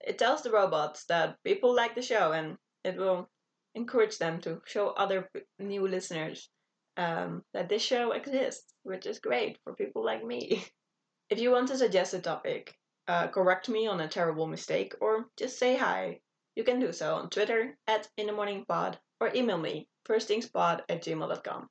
it 0.03 0.17
tells 0.17 0.41
the 0.41 0.51
robots 0.51 1.05
that 1.05 1.37
people 1.43 1.75
like 1.75 1.95
the 1.95 2.01
show 2.01 2.31
and 2.31 2.57
it 2.83 2.97
will 2.97 3.29
encourage 3.75 4.17
them 4.17 4.39
to 4.41 4.61
show 4.65 4.89
other 4.89 5.29
new 5.59 5.87
listeners 5.87 6.49
um, 6.97 7.43
that 7.53 7.69
this 7.69 7.81
show 7.81 8.11
exists, 8.11 8.73
which 8.83 9.05
is 9.05 9.19
great 9.19 9.57
for 9.63 9.73
people 9.73 10.05
like 10.05 10.23
me. 10.23 10.63
if 11.29 11.39
you 11.39 11.51
want 11.51 11.67
to 11.69 11.77
suggest 11.77 12.13
a 12.13 12.19
topic, 12.19 12.75
uh, 13.07 13.27
correct 13.27 13.69
me 13.69 13.87
on 13.87 13.99
a 14.01 14.07
terrible 14.07 14.47
mistake, 14.47 14.93
or 15.01 15.25
just 15.37 15.57
say 15.57 15.75
hi, 15.75 16.19
you 16.55 16.63
can 16.63 16.79
do 16.79 16.91
so 16.93 17.15
on 17.15 17.29
Twitter 17.29 17.77
at 17.87 18.07
In 18.17 18.27
the 18.27 18.33
Morning 18.33 18.65
Pod 18.67 18.99
or 19.19 19.31
email 19.33 19.57
me 19.57 19.87
firstthingspod 20.07 20.81
at 20.89 21.03
gmail.com. 21.03 21.67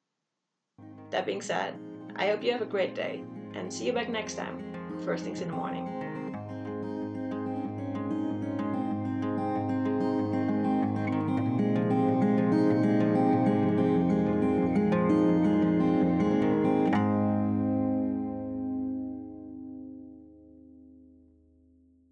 That 1.11 1.27
being 1.27 1.43
said, 1.43 1.79
I 2.17 2.27
hope 2.27 2.43
you 2.43 2.53
have 2.53 2.63
a 2.63 2.67
great 2.67 2.95
day 2.95 3.23
and 3.55 3.73
see 3.73 3.87
you 3.87 3.93
back 3.93 4.09
next 4.09 4.35
time, 4.35 4.99
First 5.05 5.25
Things 5.25 5.41
in 5.41 5.49
the 5.49 5.55
Morning. 5.55 5.92